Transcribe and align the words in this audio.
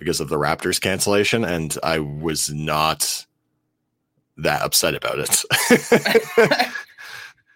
because 0.00 0.18
of 0.20 0.28
the 0.28 0.36
Raptors 0.38 0.80
cancellation, 0.80 1.44
and 1.44 1.78
I 1.84 2.00
was 2.00 2.50
not 2.52 3.24
that 4.38 4.62
upset 4.62 4.96
about 4.96 5.18
it. 5.20 6.66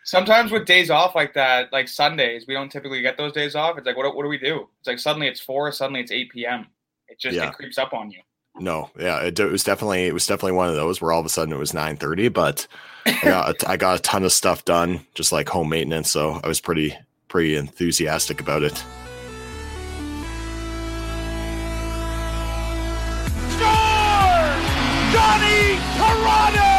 Sometimes 0.05 0.53
with 0.53 0.67
days 0.67 0.91
off 0.91 1.15
like 1.15 1.33
that, 1.35 1.73
like 1.73 1.89
Sundays, 1.89 2.45
we 2.47 2.53
don't 2.55 2.71
typically 2.71 3.01
get 3.01 3.17
those 3.17 3.33
days 3.33 3.55
off. 3.55 3.79
It's 3.79 3.87
like, 3.87 3.97
what, 3.97 4.15
what 4.15 4.23
do 4.23 4.29
we 4.29 4.37
do? 4.39 4.69
It's 4.79 4.87
like 4.87 4.99
suddenly 4.99 5.27
it's 5.29 5.41
four, 5.41 5.73
suddenly 5.73 6.01
it's 6.01 6.13
eight 6.13 6.31
p.m. 6.31 6.67
It 7.09 7.19
just 7.19 7.35
Yeah. 7.35 7.49
it 7.49 7.55
creeps 7.55 7.79
up 7.79 7.95
on 7.95 8.11
you. 8.11 8.21
no, 8.61 8.91
yeah, 8.99 9.21
it, 9.23 9.41
it 9.41 9.51
was 9.51 9.65
definitely 9.65 10.05
it 10.05 10.13
was 10.15 10.27
definitely 10.27 10.53
one 10.53 10.69
of 10.69 10.77
those 10.77 11.01
where 11.01 11.11
all 11.11 11.21
of 11.21 11.27
a 11.27 11.31
sudden 11.31 11.55
it 11.55 11.59
was 11.59 11.73
nine 11.75 11.97
thirty, 11.97 12.29
but 12.29 12.67
I 13.07 13.19
got 13.25 13.63
a- 13.65 13.71
I 13.71 13.77
got 13.79 13.99
a 13.99 14.03
ton 14.03 14.25
of 14.25 14.33
stuff 14.33 14.65
done, 14.67 15.01
just 15.15 15.33
like 15.33 15.49
home 15.49 15.71
maintenance, 15.71 16.11
so 16.11 16.39
I 16.45 16.49
was 16.49 16.61
pretty 16.61 16.95
pretty 17.29 17.57
enthusiastic 17.57 18.41
about 18.43 18.63
it. 18.63 18.85
Johnny 25.55 25.79
Toronto! 25.95 26.75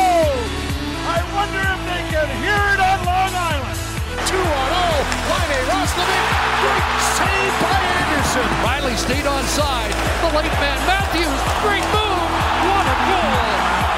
I 1.07 1.23
wonder 1.31 1.63
if 1.63 1.79
they 1.87 2.03
can 2.11 2.27
hear 2.43 2.59
it 2.75 2.79
on 2.83 2.97
Long 3.07 3.31
Island. 3.31 3.79
2 4.27 4.35
on 4.35 4.67
0. 4.67 5.31
Line 5.31 5.63
Roslovic. 5.71 6.23
Great 6.59 6.87
save 7.15 7.55
by 7.63 7.79
Anderson. 8.03 8.47
Riley 8.67 8.95
stayed 8.99 9.27
on 9.27 9.43
side. 9.47 9.95
The 10.19 10.31
late 10.35 10.51
man 10.59 10.79
Matthews. 10.83 11.39
Great 11.63 11.87
move. 11.95 12.27
What 12.67 12.83
a 12.83 12.97
goal. 13.07 13.47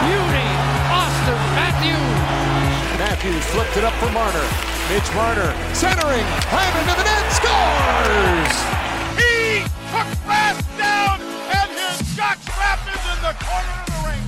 Beauty. 0.06 0.50
Auston 0.94 1.42
Matthews. 1.58 2.22
Matthews 3.02 3.46
flipped 3.50 3.78
it 3.78 3.84
up 3.84 3.94
for 3.98 4.12
Marner. 4.14 4.46
Mitch 4.94 5.10
Marner 5.18 5.58
centering. 5.74 6.26
Hyman 6.54 6.86
to 6.86 6.94
the 6.94 7.06
net. 7.06 7.26
Scores! 7.34 8.56
He 9.18 9.66
took 9.90 10.10
fast 10.30 10.62
down 10.78 11.18
and 11.50 11.70
his 11.74 11.98
shot 12.14 12.38
trap 12.46 12.78
is 12.86 13.02
in 13.10 13.20
the 13.26 13.34
corner 13.42 13.74
of 13.74 13.90
the 13.90 14.00
ring. 14.06 14.24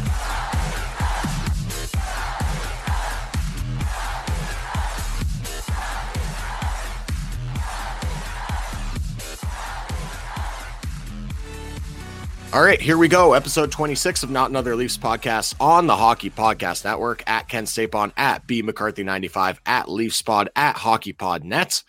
All 12.52 12.64
right, 12.64 12.82
here 12.82 12.98
we 12.98 13.08
go. 13.08 13.34
Episode 13.34 13.72
26 13.72 14.24
of 14.24 14.32
Not 14.32 14.50
Another 14.50 14.76
Leafs 14.76 14.98
podcast 14.98 15.54
on 15.60 15.86
the 15.86 15.96
Hockey 15.96 16.32
Podcast 16.32 16.84
Network 16.84 17.22
at 17.28 17.48
Ken 17.48 17.66
Stapon, 17.66 18.12
at 18.18 18.48
B 18.48 18.64
McCarthy95, 18.64 19.60
at 19.68 19.86
LeafSpod, 19.86 20.48
at 20.56 20.76
Hockey 20.78 21.14
Pod 21.14 21.44
HockeyPodNet. 21.44 21.84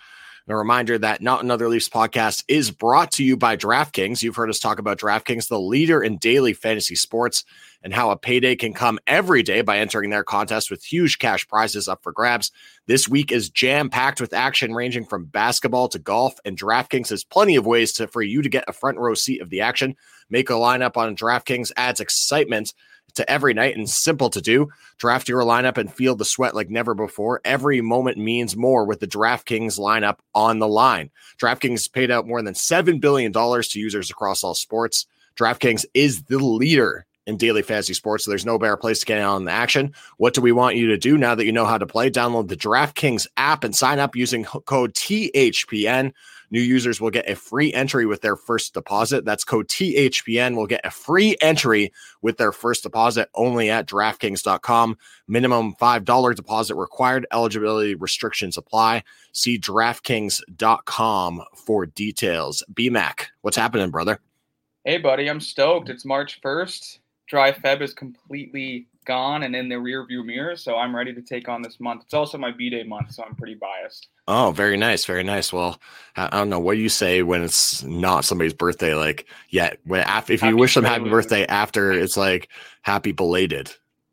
A 0.48 0.54
reminder 0.54 0.98
that 0.98 1.22
Not 1.22 1.42
Another 1.42 1.66
Leafs 1.66 1.88
podcast 1.88 2.44
is 2.46 2.70
brought 2.70 3.10
to 3.12 3.24
you 3.24 3.38
by 3.38 3.56
DraftKings. 3.56 4.22
You've 4.22 4.36
heard 4.36 4.50
us 4.50 4.58
talk 4.58 4.78
about 4.78 4.98
DraftKings, 4.98 5.48
the 5.48 5.58
leader 5.58 6.02
in 6.02 6.18
daily 6.18 6.52
fantasy 6.52 6.94
sports, 6.94 7.42
and 7.82 7.94
how 7.94 8.10
a 8.10 8.16
payday 8.16 8.56
can 8.56 8.72
come 8.72 8.98
every 9.06 9.42
day 9.42 9.62
by 9.62 9.78
entering 9.78 10.10
their 10.10 10.24
contest 10.24 10.70
with 10.70 10.84
huge 10.84 11.18
cash 11.18 11.46
prizes 11.48 11.88
up 11.88 12.02
for 12.02 12.12
grabs. 12.12 12.50
This 12.86 13.08
week 13.08 13.32
is 13.32 13.50
jam 13.50 13.88
packed 13.88 14.20
with 14.20 14.34
action 14.34 14.74
ranging 14.74 15.04
from 15.04 15.26
basketball 15.26 15.88
to 15.88 15.98
golf, 15.98 16.34
and 16.44 16.58
DraftKings 16.58 17.10
has 17.10 17.24
plenty 17.24 17.56
of 17.56 17.66
ways 17.66 17.92
to, 17.94 18.06
for 18.06 18.22
you 18.22 18.42
to 18.42 18.48
get 18.48 18.64
a 18.68 18.72
front 18.72 18.98
row 18.98 19.14
seat 19.14 19.40
of 19.40 19.50
the 19.50 19.60
action. 19.60 19.96
Make 20.28 20.50
a 20.50 20.54
lineup 20.54 20.96
on 20.96 21.16
DraftKings 21.16 21.72
adds 21.76 22.00
excitement 22.00 22.74
to 23.14 23.28
every 23.28 23.54
night 23.54 23.76
and 23.76 23.88
simple 23.88 24.30
to 24.30 24.40
do. 24.40 24.68
Draft 24.98 25.28
your 25.28 25.42
lineup 25.42 25.78
and 25.78 25.92
feel 25.92 26.14
the 26.14 26.24
sweat 26.24 26.54
like 26.54 26.70
never 26.70 26.94
before. 26.94 27.40
Every 27.44 27.80
moment 27.80 28.18
means 28.18 28.56
more 28.56 28.84
with 28.84 29.00
the 29.00 29.08
DraftKings 29.08 29.78
lineup 29.78 30.18
on 30.34 30.58
the 30.58 30.68
line. 30.68 31.10
DraftKings 31.40 31.92
paid 31.92 32.10
out 32.10 32.26
more 32.26 32.42
than 32.42 32.54
$7 32.54 33.00
billion 33.00 33.32
to 33.32 33.80
users 33.80 34.10
across 34.10 34.44
all 34.44 34.54
sports. 34.54 35.06
DraftKings 35.36 35.84
is 35.94 36.22
the 36.24 36.38
leader 36.38 37.06
in 37.26 37.36
daily 37.36 37.62
fantasy 37.62 37.94
sports, 37.94 38.24
so 38.24 38.30
there's 38.30 38.46
no 38.46 38.58
better 38.58 38.76
place 38.76 39.00
to 39.00 39.06
get 39.06 39.20
on 39.20 39.44
the 39.44 39.52
action. 39.52 39.94
What 40.16 40.34
do 40.34 40.40
we 40.40 40.52
want 40.52 40.76
you 40.76 40.88
to 40.88 40.98
do 40.98 41.16
now 41.16 41.34
that 41.34 41.44
you 41.44 41.52
know 41.52 41.66
how 41.66 41.78
to 41.78 41.86
play? 41.86 42.10
Download 42.10 42.48
the 42.48 42.56
DraftKings 42.56 43.26
app 43.36 43.64
and 43.64 43.74
sign 43.74 43.98
up 43.98 44.16
using 44.16 44.44
code 44.44 44.94
THPN. 44.94 46.12
New 46.52 46.60
users 46.60 47.00
will 47.00 47.10
get 47.10 47.30
a 47.30 47.36
free 47.36 47.72
entry 47.72 48.06
with 48.06 48.22
their 48.22 48.34
first 48.34 48.74
deposit. 48.74 49.24
That's 49.24 49.44
code 49.44 49.68
THPN 49.68 50.56
will 50.56 50.66
get 50.66 50.80
a 50.84 50.90
free 50.90 51.36
entry 51.40 51.92
with 52.22 52.38
their 52.38 52.50
first 52.50 52.82
deposit 52.82 53.28
only 53.34 53.70
at 53.70 53.86
DraftKings.com. 53.86 54.98
Minimum 55.28 55.74
$5 55.80 56.34
deposit 56.34 56.74
required. 56.74 57.26
Eligibility 57.32 57.94
restrictions 57.94 58.58
apply. 58.58 59.04
See 59.32 59.58
DraftKings.com 59.58 61.42
for 61.54 61.86
details. 61.86 62.64
BMAC, 62.72 63.26
what's 63.42 63.56
happening, 63.56 63.90
brother? 63.90 64.18
Hey, 64.84 64.98
buddy, 64.98 65.28
I'm 65.28 65.40
stoked. 65.40 65.88
It's 65.88 66.04
March 66.04 66.40
1st. 66.42 66.98
Dry 67.30 67.52
Feb 67.52 67.80
is 67.80 67.94
completely 67.94 68.88
gone 69.04 69.44
and 69.44 69.54
in 69.54 69.68
the 69.68 69.76
rearview 69.76 70.24
mirror, 70.24 70.56
so 70.56 70.76
I'm 70.76 70.94
ready 70.94 71.14
to 71.14 71.22
take 71.22 71.48
on 71.48 71.62
this 71.62 71.78
month. 71.78 72.02
It's 72.02 72.12
also 72.12 72.36
my 72.36 72.50
B 72.50 72.68
Day 72.70 72.82
month, 72.82 73.12
so 73.12 73.22
I'm 73.22 73.36
pretty 73.36 73.54
biased. 73.54 74.08
Oh, 74.26 74.50
very 74.50 74.76
nice, 74.76 75.04
very 75.04 75.22
nice. 75.22 75.52
Well, 75.52 75.80
I 76.16 76.28
don't 76.28 76.50
know 76.50 76.58
what 76.58 76.74
do 76.74 76.80
you 76.80 76.88
say 76.88 77.22
when 77.22 77.44
it's 77.44 77.84
not 77.84 78.24
somebody's 78.24 78.52
birthday. 78.52 78.94
Like, 78.94 79.26
yeah, 79.48 79.74
when 79.84 80.00
after 80.02 80.32
if 80.32 80.42
you 80.42 80.56
wish 80.56 80.74
them 80.74 80.82
happy 80.82 81.08
birthday 81.08 81.46
after, 81.46 81.92
it's 81.92 82.16
like 82.16 82.48
happy 82.82 83.12
belated. 83.12 83.72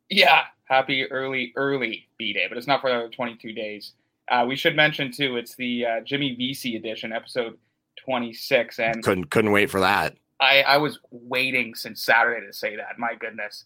Yeah, 0.09 0.43
happy 0.65 1.09
early, 1.11 1.53
early 1.55 2.07
B 2.19 2.33
Day, 2.33 2.45
but 2.47 2.55
it's 2.55 2.67
not 2.67 2.81
for 2.81 2.89
another 2.89 3.09
22 3.09 3.51
days. 3.51 3.93
Uh, 4.29 4.45
we 4.47 4.55
should 4.55 4.75
mention 4.75 5.11
too, 5.11 5.37
it's 5.37 5.55
the 5.55 5.85
uh, 5.87 5.99
Jimmy 6.01 6.35
Vesey 6.35 6.75
edition, 6.75 7.11
episode 7.11 7.57
26, 8.05 8.77
and 8.77 9.03
Couldn't 9.03 9.31
couldn't 9.31 9.51
wait 9.51 9.71
for 9.71 9.79
that. 9.79 10.15
I, 10.39 10.61
I 10.61 10.77
was 10.77 10.99
waiting 11.11 11.73
since 11.75 12.03
Saturday 12.03 12.45
to 12.45 12.53
say 12.53 12.75
that. 12.75 12.97
My 12.99 13.15
goodness, 13.15 13.65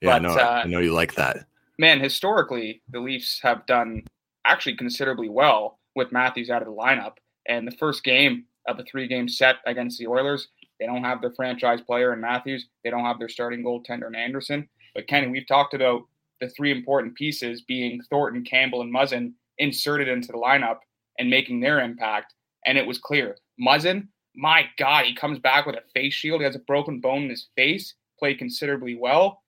Yeah, 0.00 0.10
But, 0.10 0.14
I 0.14 0.18
know. 0.18 0.34
uh, 0.40 0.62
I 0.64 0.68
know 0.68 0.80
you 0.80 0.92
like 0.92 1.14
that. 1.14 1.46
man, 1.78 2.00
historically, 2.00 2.82
the 2.90 3.00
Leafs 3.00 3.40
have 3.42 3.64
done 3.66 4.02
actually 4.46 4.76
considerably 4.76 5.28
well 5.28 5.78
with 5.94 6.12
Matthews 6.12 6.50
out 6.50 6.62
of 6.62 6.68
the 6.68 6.74
lineup. 6.74 7.14
And 7.46 7.66
the 7.66 7.76
first 7.76 8.04
game 8.04 8.44
of 8.68 8.78
a 8.78 8.84
three-game 8.84 9.28
set 9.28 9.56
against 9.66 9.98
the 9.98 10.06
Oilers, 10.06 10.48
they 10.78 10.86
don't 10.86 11.04
have 11.04 11.20
their 11.20 11.32
franchise 11.32 11.80
player 11.80 12.12
in 12.12 12.20
Matthews. 12.20 12.68
They 12.84 12.90
don't 12.90 13.04
have 13.04 13.18
their 13.18 13.28
starting 13.28 13.64
goaltender 13.64 14.08
in 14.08 14.14
Anderson. 14.14 14.68
But 14.94 15.06
Kenny, 15.08 15.28
we've 15.28 15.46
talked 15.48 15.74
about 15.74 16.02
the 16.40 16.48
three 16.50 16.70
important 16.70 17.14
pieces 17.14 17.62
being 17.62 18.00
Thornton, 18.10 18.44
Campbell, 18.44 18.82
and 18.82 18.92
Muzzin 18.94 19.32
inserted 19.58 20.08
into 20.08 20.28
the 20.28 20.38
lineup 20.38 20.78
and 21.18 21.28
making 21.30 21.60
their 21.60 21.80
impact. 21.80 22.34
And 22.66 22.76
it 22.78 22.86
was 22.86 22.98
clear. 22.98 23.36
Muzzin, 23.60 24.08
my 24.34 24.64
God, 24.78 25.04
he 25.06 25.14
comes 25.14 25.38
back 25.38 25.66
with 25.66 25.76
a 25.76 25.82
face 25.94 26.14
shield. 26.14 26.40
He 26.40 26.44
has 26.44 26.56
a 26.56 26.60
broken 26.60 27.00
bone 27.00 27.24
in 27.24 27.30
his 27.30 27.48
face. 27.56 27.94
Played 28.18 28.38
considerably 28.38 28.94
well. 28.94 29.42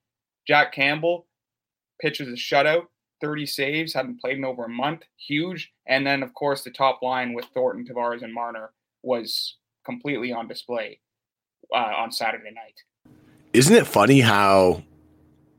Jack 0.47 0.73
Campbell 0.73 1.27
pitches 2.01 2.29
a 2.29 2.33
shutout, 2.33 2.87
30 3.21 3.47
saves, 3.47 3.95
hadn't 3.95 4.21
played 4.21 4.39
in 4.39 4.45
over 4.45 4.65
a 4.65 4.69
month, 4.69 5.03
huge. 5.17 5.73
And 5.87 6.07
then, 6.07 6.23
of 6.23 6.35
course, 6.35 6.65
the 6.65 6.71
top 6.71 7.01
line 7.03 7.33
with 7.33 7.45
Thornton, 7.55 7.87
Tavares, 7.87 8.23
and 8.23 8.35
Marner 8.35 8.73
was 9.03 9.57
completely 9.85 10.33
on 10.33 10.49
display 10.49 10.99
uh, 11.73 11.77
on 11.97 12.11
Saturday 12.11 12.51
night. 12.51 12.81
Isn't 13.53 13.77
it 13.77 13.87
funny 13.87 14.21
how 14.21 14.83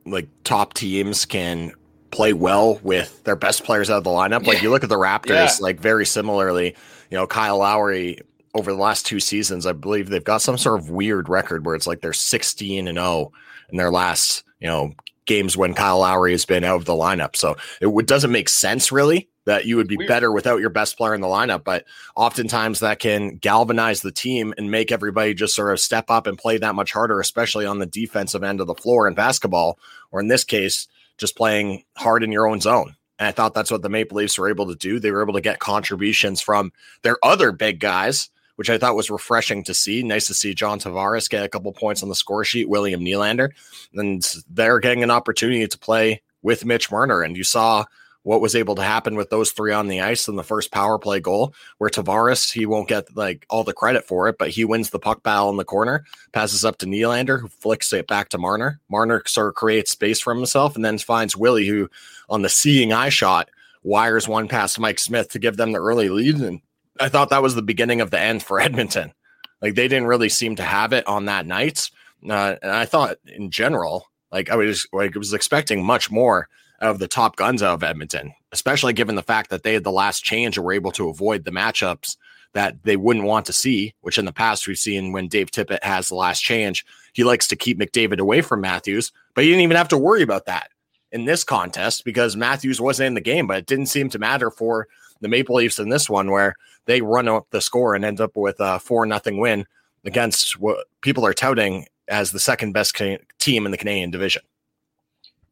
like 0.06 0.28
top 0.44 0.74
teams 0.74 1.26
can 1.26 1.72
play 2.12 2.34
well 2.34 2.80
with 2.84 3.24
their 3.24 3.36
best 3.36 3.64
players 3.64 3.90
out 3.90 3.98
of 3.98 4.04
the 4.04 4.10
lineup. 4.10 4.46
Like 4.46 4.62
you 4.62 4.70
look 4.70 4.84
at 4.84 4.90
the 4.90 4.98
Raptors, 4.98 5.30
Yeah. 5.30 5.50
like 5.60 5.80
very 5.80 6.06
similarly, 6.06 6.76
you 7.10 7.18
know, 7.18 7.26
Kyle 7.26 7.58
Lowry 7.58 8.20
over 8.54 8.72
the 8.72 8.78
last 8.78 9.06
two 9.06 9.20
seasons, 9.20 9.66
I 9.66 9.74
believe 9.74 10.10
they've 10.10 10.24
got 10.24 10.42
some 10.42 10.58
sort 10.58 10.80
of 10.80 10.90
weird 10.90 11.30
record 11.30 11.66
where 11.66 11.76
it's 11.76 11.88
like 11.88 12.02
they're 12.02 12.14
16 12.14 12.88
and 12.88 12.98
0 12.98 13.32
in 13.70 13.78
their 13.78 13.92
last, 13.92 14.44
you 14.60 14.68
know, 14.68 14.94
games 15.26 15.58
when 15.58 15.74
Kyle 15.74 16.00
Lowry 16.00 16.32
has 16.32 16.46
been 16.46 16.64
out 16.64 16.76
of 16.76 16.86
the 16.86 16.94
lineup. 16.94 17.36
So 17.36 17.56
it 17.82 17.88
would, 17.88 18.06
doesn't 18.06 18.32
make 18.32 18.50
sense 18.50 18.92
really 18.92 19.30
that 19.46 19.66
you 19.66 19.76
would 19.76 19.88
be 19.88 19.98
Weird. 19.98 20.08
better 20.08 20.32
without 20.32 20.62
your 20.62 20.70
best 20.70 20.98
player 20.98 21.14
in 21.14 21.22
the 21.22 21.28
lineup, 21.28 21.64
but 21.64 21.86
oftentimes 22.16 22.80
that 22.80 23.00
can 23.00 23.38
galvanize 23.38 24.02
the 24.02 24.12
team 24.12 24.54
and 24.58 24.72
make 24.72 24.92
everybody 24.92 25.34
just 25.34 25.56
sort 25.56 25.74
of 25.74 25.80
step 25.80 26.10
up 26.10 26.28
and 26.28 26.38
play 26.38 26.58
that 26.58 26.76
much 26.76 26.94
harder, 26.94 27.20
especially 27.20 27.66
on 27.66 27.80
the 27.80 27.86
defensive 27.86 28.44
end 28.44 28.62
of 28.62 28.68
the 28.68 28.76
floor 28.76 29.08
in 29.08 29.16
basketball, 29.16 29.78
or 30.12 30.20
in 30.20 30.28
this 30.28 30.44
case, 30.44 30.88
just 31.18 31.36
playing 31.36 31.84
hard 31.98 32.24
in 32.24 32.32
your 32.32 32.48
own 32.48 32.62
zone. 32.62 32.96
And 33.20 33.28
I 33.28 33.32
thought 33.32 33.54
that's 33.54 33.72
what 33.72 33.82
the 33.82 33.90
Maple 33.90 34.18
Leafs 34.18 34.38
were 34.38 34.50
able 34.50 34.68
to 34.68 34.76
do. 34.76 35.00
They 35.00 35.12
were 35.12 35.22
able 35.22 35.34
to 35.34 35.42
get 35.42 35.60
contributions 35.60 36.42
from 36.42 36.72
their 37.04 37.18
other 37.24 37.52
big 37.52 37.80
guys, 37.80 38.30
which 38.56 38.70
I 38.70 38.78
thought 38.78 38.96
was 38.96 39.10
refreshing 39.10 39.64
to 39.64 39.74
see. 39.74 40.04
Nice 40.04 40.28
to 40.28 40.34
see 40.34 40.54
John 40.54 40.80
Tavares 40.80 41.30
get 41.30 41.44
a 41.44 41.50
couple 41.50 41.72
points 41.74 42.04
on 42.04 42.10
the 42.10 42.16
score 42.16 42.44
sheet, 42.44 42.70
William 42.70 43.02
Nylander, 43.02 43.52
and 43.94 44.24
they're 44.50 44.80
getting 44.80 45.04
an 45.04 45.12
opportunity 45.12 45.68
to 45.68 45.78
play 45.78 46.22
with 46.42 46.66
Mitch 46.66 46.92
Marner. 46.92 47.22
And 47.22 47.38
you 47.38 47.44
saw 47.44 47.86
what 48.24 48.42
was 48.42 48.56
able 48.56 48.76
to 48.76 48.82
happen 48.82 49.16
with 49.16 49.30
those 49.30 49.52
three 49.52 49.74
on 49.74 49.90
the 49.90 50.02
ice 50.02 50.28
in 50.28 50.36
the 50.36 50.44
first 50.44 50.72
power 50.72 50.98
play 50.98 51.20
goal, 51.20 51.54
where 51.78 51.90
Tavares, 51.90 52.52
he 52.52 52.66
won't 52.66 52.88
get 52.88 53.16
like 53.16 53.46
all 53.50 53.64
the 53.64 53.74
credit 53.74 54.06
for 54.06 54.30
it, 54.30 54.38
but 54.38 54.50
he 54.50 54.64
wins 54.66 54.90
the 54.90 55.00
puck 55.00 55.24
battle 55.24 55.50
in 55.50 55.58
the 55.58 55.66
corner, 55.66 56.06
passes 56.32 56.64
up 56.64 56.78
to 56.78 56.86
Nylander, 56.86 57.40
who 57.40 57.50
flicks 57.50 57.92
it 57.92 58.08
back 58.08 58.30
to 58.30 58.38
Marner. 58.38 58.80
Marner 58.90 59.22
sort 59.28 59.50
of 59.50 59.56
creates 59.56 59.92
space 59.92 60.22
for 60.22 60.34
himself 60.34 60.76
and 60.76 60.86
then 60.86 60.98
finds 60.98 61.36
Willie, 61.36 61.68
who 61.68 61.90
on 62.30 62.42
the 62.42 62.50
seeing 62.50 62.94
eye 62.94 63.10
shot 63.10 63.50
wires 63.84 64.28
one 64.28 64.48
past 64.48 64.80
Mike 64.80 65.00
Smith 65.00 65.30
to 65.30 65.40
give 65.40 65.58
them 65.58 65.74
the 65.74 65.82
early 65.82 66.08
lead. 66.08 66.36
And 66.36 66.62
I 67.00 67.10
thought 67.10 67.30
that 67.30 67.42
was 67.42 67.56
the 67.56 67.62
beginning 67.62 68.02
of 68.02 68.12
the 68.12 68.20
end 68.20 68.44
for 68.44 68.60
Edmonton. 68.62 69.14
Like 69.62 69.76
they 69.76 69.88
didn't 69.88 70.08
really 70.08 70.30
seem 70.30 70.56
to 70.58 70.64
have 70.64 70.94
it 70.94 71.08
on 71.08 71.26
that 71.26 71.46
night. 71.46 71.90
Uh, 72.28 72.56
and 72.62 72.72
I 72.72 72.86
thought 72.86 73.18
in 73.26 73.50
general, 73.50 74.08
like 74.32 74.50
I 74.50 74.56
was 74.56 74.88
like 74.92 75.16
I 75.16 75.20
was 75.20 75.34
expecting 75.34 75.84
much 75.84 76.12
more 76.12 76.50
of 76.80 77.00
the 77.00 77.08
top 77.08 77.36
guns 77.38 77.64
out 77.64 77.76
of 77.76 77.84
Edmonton, 77.84 78.34
especially 78.52 78.94
given 78.94 79.16
the 79.16 79.22
fact 79.22 79.50
that 79.50 79.64
they 79.64 79.74
had 79.74 79.84
the 79.84 79.92
last 79.92 80.24
change 80.24 80.58
and 80.58 80.66
were 80.66 80.74
able 80.74 80.92
to 80.92 81.10
avoid 81.10 81.46
the 81.46 81.52
matchups 81.52 82.18
that 82.54 82.84
they 82.84 82.98
wouldn't 82.98 83.26
want 83.26 83.46
to 83.46 83.54
see, 83.54 83.96
which 84.02 84.18
in 84.18 84.26
the 84.26 84.34
past 84.34 84.68
we've 84.68 84.78
seen 84.78 85.12
when 85.12 85.28
Dave 85.28 85.50
Tippett 85.50 85.84
has 85.84 86.10
the 86.10 86.16
last 86.16 86.42
change, 86.42 86.86
he 87.14 87.24
likes 87.24 87.48
to 87.48 87.56
keep 87.56 87.80
McDavid 87.80 88.20
away 88.20 88.42
from 88.42 88.62
Matthews, 88.62 89.12
but 89.34 89.44
he 89.44 89.50
didn't 89.50 89.64
even 89.64 89.78
have 89.78 89.88
to 89.90 89.98
worry 89.98 90.22
about 90.22 90.46
that 90.46 90.70
in 91.12 91.26
this 91.26 91.44
contest 91.44 92.04
because 92.06 92.36
Matthews 92.36 92.82
wasn't 92.82 93.08
in 93.08 93.14
the 93.14 93.22
game, 93.22 93.48
but 93.48 93.58
it 93.58 93.66
didn't 93.66 93.86
seem 93.88 94.10
to 94.10 94.20
matter 94.20 94.52
for 94.52 94.88
the 95.24 95.30
Maple 95.30 95.56
Leafs 95.56 95.80
in 95.80 95.90
this 95.90 96.10
one 96.10 96.30
where 96.30 96.54
they 96.86 97.02
run 97.02 97.28
up 97.28 97.48
the 97.50 97.62
score 97.62 97.96
and 97.96 98.06
end 98.06 98.22
up 98.22 98.36
with 98.36 98.58
a 98.60 98.80
four 98.80 99.06
nothing 99.06 99.40
win 99.40 99.66
against 100.06 100.60
what 100.60 100.86
people 101.02 101.26
are 101.26 101.34
touting 101.34 101.88
as 102.10 102.32
the 102.32 102.40
second 102.40 102.74
best 102.74 102.94
Can- 102.94 103.26
team 103.40 103.66
in 103.66 103.72
the 103.72 103.78
Canadian 103.78 104.12
division. 104.12 104.44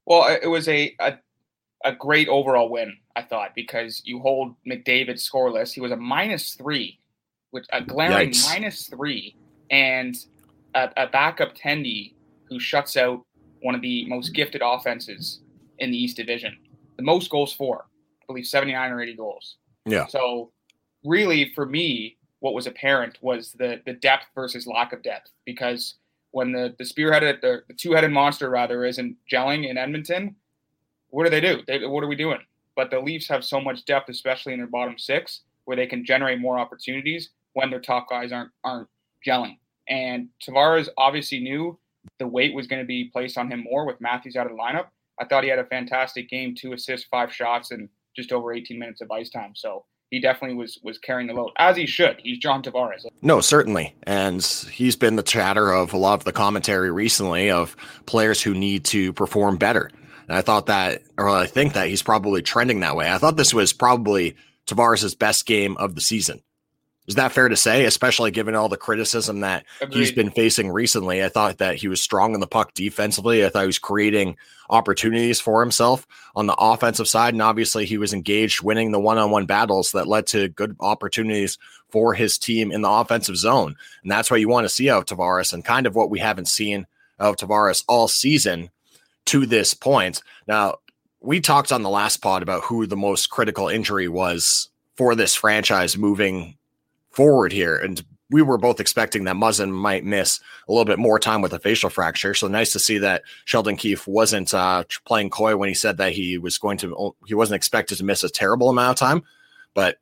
Well, 0.06 0.38
it 0.41 0.47
was 0.47 0.68
a, 0.68 0.95
a 1.00 1.18
a 1.83 1.94
great 1.94 2.27
overall 2.27 2.69
win, 2.69 2.95
I 3.15 3.23
thought, 3.23 3.56
because 3.56 4.01
you 4.06 4.19
hold 4.19 4.56
McDavid 4.68 5.15
scoreless. 5.15 5.73
He 5.73 5.81
was 5.81 5.91
a 5.91 5.97
minus 5.97 6.53
three, 6.53 7.00
which 7.51 7.65
a 7.71 7.81
glaring 7.81 8.33
minus 8.45 8.88
three, 8.88 9.35
and 9.69 10.15
a, 10.75 10.89
a 10.97 11.07
backup 11.07 11.56
Tendy 11.56 12.13
who 12.45 12.59
shuts 12.59 12.97
out 12.97 13.25
one 13.62 13.75
of 13.75 13.81
the 13.81 14.06
most 14.06 14.29
gifted 14.33 14.62
offenses 14.63 15.41
in 15.79 15.91
the 15.91 15.97
East 15.97 16.18
Division. 16.18 16.57
The 16.97 17.03
most 17.03 17.29
goals 17.29 17.53
for, 17.53 17.85
I 18.21 18.25
believe, 18.27 18.45
seventy 18.45 18.73
nine 18.73 18.91
or 18.91 19.01
eighty 19.01 19.15
goals. 19.15 19.57
Yeah. 19.86 20.07
So, 20.07 20.51
really, 21.04 21.51
for 21.54 21.66
me, 21.66 22.18
what 22.39 22.54
was 22.54 22.68
apparent 22.68 23.18
was 23.22 23.54
the 23.54 23.81
the 23.86 23.94
depth 23.94 24.25
versus 24.36 24.68
lack 24.68 24.94
of 24.94 25.01
depth. 25.01 25.31
Because 25.45 25.95
when 26.31 26.51
the 26.51 26.75
the 26.78 26.83
spearheaded, 26.83 27.42
the, 27.42 27.63
the 27.68 27.74
two 27.74 27.92
headed 27.94 28.12
monster 28.12 28.50
rather, 28.50 28.86
isn't 28.86 29.16
gelling 29.31 29.69
in 29.69 29.78
Edmonton, 29.78 30.36
what 31.10 31.24
do 31.24 31.30
they 31.30 31.42
do? 31.42 31.62
They, 31.68 31.86
what 31.86 32.04
are 32.04 32.07
we 32.07 32.16
doing? 32.16 32.39
But 32.75 32.89
the 32.89 33.00
Leafs 33.00 33.28
have 33.28 33.44
so 33.44 33.60
much 33.62 33.86
depth, 33.86 34.10
especially 34.10 34.54
in 34.54 34.60
their 34.60 34.68
bottom 34.68 34.98
six, 34.98 35.42
where 35.66 35.78
they 35.78 35.88
can 35.88 36.06
generate 36.06 36.39
more 36.39 36.57
opportunities 36.57 37.30
when 37.54 37.69
their 37.69 37.81
top 37.81 38.10
guys 38.10 38.31
aren't 38.31 38.51
aren't 38.63 38.88
gelling. 39.25 39.57
And 39.88 40.30
Tavares 40.42 40.88
obviously 40.98 41.39
knew 41.39 41.78
the 42.18 42.28
weight 42.28 42.56
was 42.56 42.68
going 42.68 42.81
to 42.81 42.88
be 42.88 43.06
placed 43.06 43.38
on 43.38 43.51
him 43.51 43.63
more 43.63 43.86
with 43.86 44.01
Matthews 44.01 44.36
out 44.36 44.45
of 44.50 44.54
the 44.54 44.57
lineup. 44.57 44.88
I 45.19 45.25
thought 45.25 45.44
he 45.44 45.50
had 45.50 45.60
a 45.60 45.66
fantastic 45.66 46.30
game, 46.30 46.56
two 46.56 46.74
assists, 46.74 47.07
five 47.07 47.31
shots, 47.31 47.72
and 47.72 47.89
just 48.16 48.31
over 48.31 48.54
18 48.54 48.78
minutes 48.78 49.02
of 49.02 49.12
ice 49.12 49.30
time. 49.30 49.54
So 49.56 49.86
he 50.10 50.19
definitely 50.19 50.58
was 50.58 50.80
was 50.84 50.98
carrying 50.98 51.28
the 51.28 51.34
load 51.34 51.52
as 51.58 51.78
he 51.78 51.86
should. 51.86 52.18
He's 52.22 52.38
John 52.38 52.62
Tavares. 52.62 53.06
No, 53.22 53.42
certainly. 53.42 53.96
And 54.04 54.44
he's 54.44 54.96
been 54.96 55.16
the 55.16 55.24
chatter 55.24 55.72
of 55.72 55.94
a 55.94 55.98
lot 55.98 56.19
of 56.19 56.25
the 56.25 56.34
commentary 56.34 56.92
recently 56.92 57.50
of 57.50 57.75
players 58.06 58.42
who 58.42 58.54
need 58.54 58.86
to 58.86 59.13
perform 59.13 59.58
better. 59.58 59.90
And 60.28 60.38
I 60.38 60.42
thought 60.42 60.68
that, 60.68 61.04
or 61.18 61.30
I 61.30 61.48
think 61.48 61.74
that 61.74 61.88
he's 61.88 62.04
probably 62.04 62.42
trending 62.42 62.81
that 62.81 62.96
way. 62.96 63.12
I 63.12 63.18
thought 63.18 63.38
this 63.38 63.54
was 63.54 63.74
probably 63.74 64.36
Tavares' 64.68 65.18
best 65.18 65.46
game 65.46 65.78
of 65.78 65.96
the 65.96 66.02
season. 66.02 66.42
Is 67.12 67.16
that 67.16 67.34
fair 67.34 67.50
to 67.50 67.58
say, 67.58 67.84
especially 67.84 68.31
given 68.31 68.56
all 68.56 68.69
the 68.69 68.78
criticism 68.78 69.42
that 69.42 69.66
he's 69.90 70.13
been 70.13 70.31
facing 70.31 70.69
recently? 70.69 71.22
I 71.22 71.28
thought 71.28 71.58
that 71.58 71.75
he 71.75 71.90
was 71.90 72.00
strong 72.00 72.34
in 72.34 72.40
the 72.40 72.48
puck 72.48 72.74
defensively. 72.74 73.46
I 73.46 73.50
thought 73.50 73.63
he 73.63 73.68
was 73.68 73.80
creating 73.80 74.38
opportunities 74.69 75.42
for 75.42 75.60
himself 75.60 76.08
on 76.38 76.48
the 76.48 76.56
offensive 76.58 77.10
side. 77.10 77.34
And 77.34 77.42
obviously, 77.42 77.86
he 77.86 77.98
was 77.98 78.13
engaged 78.13 78.63
winning 78.63 78.94
the 78.94 79.00
one 79.02 79.18
on 79.18 79.30
one 79.30 79.46
battles 79.46 79.92
that 79.92 80.08
led 80.08 80.25
to 80.28 80.48
good 80.48 80.78
opportunities 80.80 81.58
for 81.90 82.13
his 82.13 82.38
team 82.38 82.72
in 82.72 82.81
the 82.81 82.90
offensive 82.90 83.36
zone. 83.36 83.75
And 84.04 84.10
that's 84.10 84.31
what 84.31 84.40
you 84.40 84.48
want 84.48 84.64
to 84.64 84.69
see 84.69 84.90
out 84.90 85.12
of 85.12 85.18
Tavares 85.18 85.52
and 85.52 85.66
kind 85.66 85.86
of 85.86 85.94
what 85.94 86.10
we 86.10 86.19
haven't 86.19 86.48
seen 86.48 86.88
of 87.19 87.36
Tavares 87.36 87.84
all 87.90 88.07
season 88.07 88.69
to 89.25 89.46
this 89.46 89.74
point. 89.74 90.24
Now, 90.48 90.75
we 91.19 91.42
talked 91.42 91.74
on 91.74 91.84
the 91.84 91.90
last 91.90 92.22
pod 92.22 92.42
about 92.42 92.64
who 92.64 92.88
the 92.88 92.96
most 92.96 93.30
critical 93.30 93.68
injury 93.68 94.07
was 94.07 94.69
for 94.96 95.14
this 95.14 95.36
franchise 95.36 95.98
moving 95.98 96.56
forward 97.12 97.52
here. 97.52 97.78
And 97.78 98.04
we 98.30 98.42
were 98.42 98.58
both 98.58 98.80
expecting 98.80 99.25
that 99.25 99.36
Muzzin 99.36 99.72
might 99.72 100.06
miss 100.06 100.40
a 100.68 100.72
little 100.72 100.86
bit 100.86 101.00
more 101.00 101.19
time 101.19 101.42
with 101.42 101.54
a 101.54 101.60
facial 101.60 101.90
fracture. 101.90 102.34
So 102.34 102.48
nice 102.48 102.72
to 102.72 102.80
see 102.80 102.98
that 103.00 103.24
Sheldon 103.46 103.75
Keefe 103.75 104.08
wasn't 104.08 104.54
uh, 104.54 104.86
playing 105.06 105.30
coy 105.30 105.58
when 105.58 105.68
he 105.68 105.75
said 105.75 105.98
that 105.98 106.13
he 106.13 106.38
was 106.38 106.58
going 106.58 106.78
to, 106.78 107.16
he 107.28 107.34
wasn't 107.34 107.58
expected 107.58 107.98
to 107.98 108.06
miss 108.06 108.24
a 108.24 108.30
terrible 108.30 108.69
amount 108.69 108.92
of 108.92 108.96
time. 108.96 109.24
But 109.74 109.98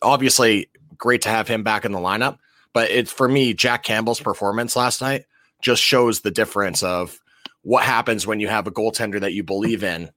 obviously, 0.00 0.70
great 0.96 1.22
to 1.22 1.28
have 1.28 1.46
him 1.46 1.62
back 1.62 1.84
in 1.84 1.92
the 1.92 1.98
lineup. 1.98 2.38
But 2.72 2.90
it's 2.90 3.12
for 3.12 3.28
me, 3.28 3.54
Jack 3.54 3.82
Campbell's 3.82 4.20
performance 4.20 4.76
last 4.76 5.00
night 5.00 5.26
just 5.60 5.82
shows 5.82 6.20
the 6.20 6.30
difference 6.30 6.82
of 6.82 7.18
what 7.62 7.84
happens 7.84 8.26
when 8.26 8.40
you 8.40 8.48
have 8.48 8.66
a 8.66 8.70
goaltender 8.70 9.20
that 9.20 9.32
you 9.32 9.42
believe 9.42 9.84
in 9.84 10.10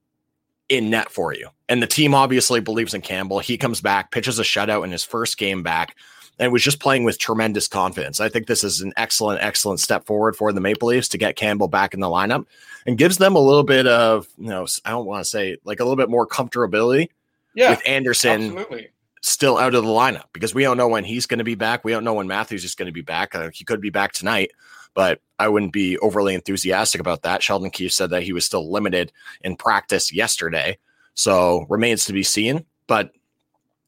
in 0.69 0.89
net 0.89 1.09
for 1.09 1.33
you. 1.33 1.49
And 1.69 1.81
the 1.81 1.87
team 1.87 2.13
obviously 2.13 2.59
believes 2.59 2.93
in 2.93 3.01
Campbell. 3.01 3.39
He 3.39 3.57
comes 3.57 3.79
back, 3.79 4.11
pitches 4.11 4.39
a 4.39 4.43
shutout 4.43 4.83
in 4.83 4.91
his 4.91 5.03
first 5.03 5.37
game 5.37 5.63
back, 5.63 5.95
and 6.39 6.51
was 6.51 6.61
just 6.61 6.79
playing 6.79 7.03
with 7.03 7.17
tremendous 7.17 7.67
confidence. 7.67 8.19
I 8.19 8.29
think 8.29 8.47
this 8.47 8.63
is 8.63 8.81
an 8.81 8.93
excellent, 8.97 9.41
excellent 9.41 9.79
step 9.79 10.05
forward 10.05 10.35
for 10.35 10.53
the 10.53 10.61
Maple 10.61 10.89
Leafs 10.89 11.07
to 11.09 11.17
get 11.17 11.35
Campbell 11.35 11.67
back 11.67 11.93
in 11.93 11.99
the 11.99 12.07
lineup 12.07 12.45
and 12.85 12.97
gives 12.97 13.17
them 13.17 13.35
a 13.35 13.39
little 13.39 13.63
bit 13.63 13.87
of, 13.87 14.27
you 14.37 14.49
know, 14.49 14.67
I 14.85 14.91
don't 14.91 15.05
want 15.05 15.23
to 15.23 15.29
say 15.29 15.57
like 15.63 15.79
a 15.79 15.83
little 15.83 15.95
bit 15.95 16.09
more 16.09 16.27
comfortability 16.27 17.09
Yeah, 17.55 17.71
with 17.71 17.81
Anderson 17.87 18.41
absolutely. 18.57 18.89
still 19.21 19.57
out 19.57 19.73
of 19.73 19.83
the 19.83 19.89
lineup 19.89 20.25
because 20.33 20.53
we 20.53 20.63
don't 20.63 20.77
know 20.77 20.87
when 20.87 21.03
he's 21.03 21.25
going 21.25 21.39
to 21.39 21.43
be 21.43 21.55
back. 21.55 21.83
We 21.83 21.91
don't 21.91 22.03
know 22.03 22.13
when 22.13 22.27
Matthews 22.27 22.63
is 22.63 22.75
going 22.75 22.85
to 22.85 22.91
be 22.93 23.01
back. 23.01 23.33
Uh, 23.33 23.49
he 23.53 23.63
could 23.63 23.81
be 23.81 23.89
back 23.89 24.13
tonight, 24.13 24.51
but 24.93 25.19
I 25.39 25.47
wouldn't 25.47 25.73
be 25.73 25.97
overly 25.99 26.35
enthusiastic 26.35 27.01
about 27.01 27.23
that. 27.23 27.41
Sheldon 27.41 27.71
Keefe 27.71 27.93
said 27.93 28.11
that 28.11 28.23
he 28.23 28.33
was 28.33 28.45
still 28.45 28.71
limited 28.71 29.11
in 29.41 29.55
practice 29.55 30.13
yesterday. 30.13 30.77
So 31.15 31.65
remains 31.67 32.05
to 32.05 32.13
be 32.13 32.23
seen. 32.23 32.63
But 32.85 33.11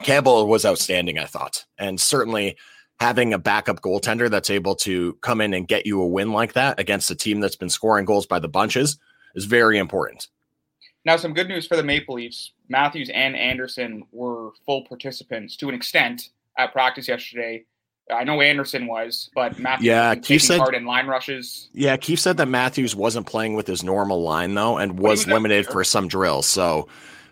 Campbell 0.03 0.47
was 0.47 0.65
outstanding, 0.65 1.19
I 1.19 1.25
thought. 1.25 1.65
And 1.77 1.99
certainly 1.99 2.57
having 2.99 3.33
a 3.33 3.37
backup 3.39 3.81
goaltender 3.81 4.29
that's 4.29 4.49
able 4.49 4.75
to 4.75 5.13
come 5.21 5.41
in 5.41 5.53
and 5.53 5.67
get 5.67 5.85
you 5.85 6.01
a 6.01 6.07
win 6.07 6.31
like 6.31 6.53
that 6.53 6.79
against 6.79 7.11
a 7.11 7.15
team 7.15 7.39
that's 7.39 7.55
been 7.55 7.69
scoring 7.69 8.05
goals 8.05 8.25
by 8.25 8.39
the 8.39 8.47
bunches 8.47 8.97
is 9.35 9.45
very 9.45 9.77
important. 9.77 10.27
Now, 11.05 11.15
some 11.17 11.33
good 11.33 11.47
news 11.47 11.65
for 11.65 11.77
the 11.77 11.83
Maple 11.83 12.15
Leafs. 12.15 12.51
Matthews 12.67 13.09
and 13.09 13.35
Anderson 13.35 14.03
were 14.11 14.51
full 14.65 14.83
participants 14.85 15.55
to 15.57 15.69
an 15.69 15.75
extent 15.75 16.29
at 16.57 16.73
practice 16.73 17.07
yesterday. 17.07 17.63
I 18.13 18.23
know 18.23 18.41
Anderson 18.41 18.87
was, 18.87 19.29
but 19.35 19.59
Matthews 19.59 19.85
Yeah, 19.85 20.15
Keith 20.15 20.41
said- 20.41 20.59
part 20.59 20.75
in 20.75 20.85
line 20.85 21.07
rushes. 21.07 21.69
Yeah, 21.73 21.95
Keefe 21.95 22.19
said 22.19 22.37
that 22.37 22.47
Matthews 22.47 22.95
wasn't 22.95 23.27
playing 23.27 23.53
with 23.53 23.67
his 23.67 23.83
normal 23.83 24.23
line 24.23 24.55
though, 24.55 24.77
and 24.77 24.97
was 24.99 25.19
was 25.19 25.27
limited 25.27 25.67
for 25.67 25.83
some 25.83 26.07
drills. 26.07 26.47
So, 26.47 26.87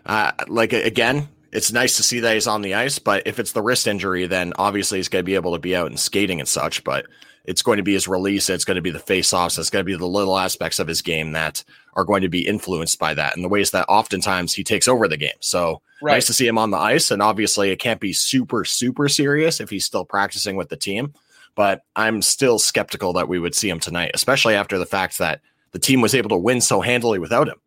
uh, 0.06 0.32
like 0.46 0.72
again, 0.72 1.28
it's 1.52 1.72
nice 1.72 1.96
to 1.96 2.02
see 2.02 2.20
that 2.20 2.34
he's 2.34 2.46
on 2.46 2.62
the 2.62 2.74
ice. 2.74 2.98
But 2.98 3.26
if 3.26 3.38
it's 3.38 3.52
the 3.52 3.62
wrist 3.62 3.86
injury, 3.86 4.26
then 4.26 4.52
obviously 4.58 4.98
he's 4.98 5.08
going 5.08 5.22
to 5.22 5.26
be 5.26 5.34
able 5.34 5.52
to 5.52 5.58
be 5.58 5.74
out 5.74 5.86
and 5.86 5.98
skating 5.98 6.40
and 6.40 6.48
such. 6.48 6.84
But 6.84 7.06
it's 7.44 7.62
going 7.62 7.78
to 7.78 7.82
be 7.82 7.94
his 7.94 8.06
release. 8.06 8.50
It's 8.50 8.64
going 8.64 8.76
to 8.76 8.82
be 8.82 8.90
the 8.90 8.98
face 8.98 9.32
offs. 9.32 9.56
It's 9.56 9.70
going 9.70 9.80
to 9.82 9.90
be 9.90 9.96
the 9.96 10.06
little 10.06 10.38
aspects 10.38 10.78
of 10.78 10.86
his 10.86 11.00
game 11.00 11.32
that 11.32 11.64
are 11.94 12.04
going 12.04 12.20
to 12.22 12.28
be 12.28 12.46
influenced 12.46 12.98
by 12.98 13.14
that 13.14 13.34
and 13.34 13.44
the 13.44 13.48
ways 13.48 13.70
that 13.70 13.86
oftentimes 13.88 14.52
he 14.52 14.62
takes 14.62 14.86
over 14.86 15.08
the 15.08 15.16
game. 15.16 15.32
So 15.40 15.80
right. 16.02 16.12
nice 16.12 16.26
to 16.26 16.34
see 16.34 16.46
him 16.46 16.58
on 16.58 16.70
the 16.70 16.76
ice. 16.76 17.10
And 17.10 17.22
obviously, 17.22 17.70
it 17.70 17.80
can't 17.80 18.00
be 18.00 18.12
super, 18.12 18.64
super 18.64 19.08
serious 19.08 19.60
if 19.60 19.70
he's 19.70 19.86
still 19.86 20.04
practicing 20.04 20.56
with 20.56 20.68
the 20.68 20.76
team. 20.76 21.14
But 21.54 21.82
I'm 21.96 22.22
still 22.22 22.58
skeptical 22.58 23.14
that 23.14 23.28
we 23.28 23.38
would 23.38 23.54
see 23.54 23.68
him 23.68 23.80
tonight, 23.80 24.12
especially 24.14 24.54
after 24.54 24.78
the 24.78 24.86
fact 24.86 25.18
that 25.18 25.40
the 25.72 25.78
team 25.78 26.00
was 26.00 26.14
able 26.14 26.28
to 26.30 26.36
win 26.36 26.60
so 26.60 26.82
handily 26.82 27.18
without 27.18 27.48
him. 27.48 27.60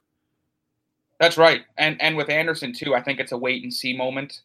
That's 1.22 1.38
right, 1.38 1.62
and 1.78 2.02
and 2.02 2.18
with 2.18 2.32
Anderson 2.32 2.74
too, 2.74 2.96
I 2.96 3.02
think 3.04 3.20
it's 3.20 3.32
a 3.32 3.38
wait 3.38 3.62
and 3.62 3.72
see 3.72 3.96
moment, 3.96 4.42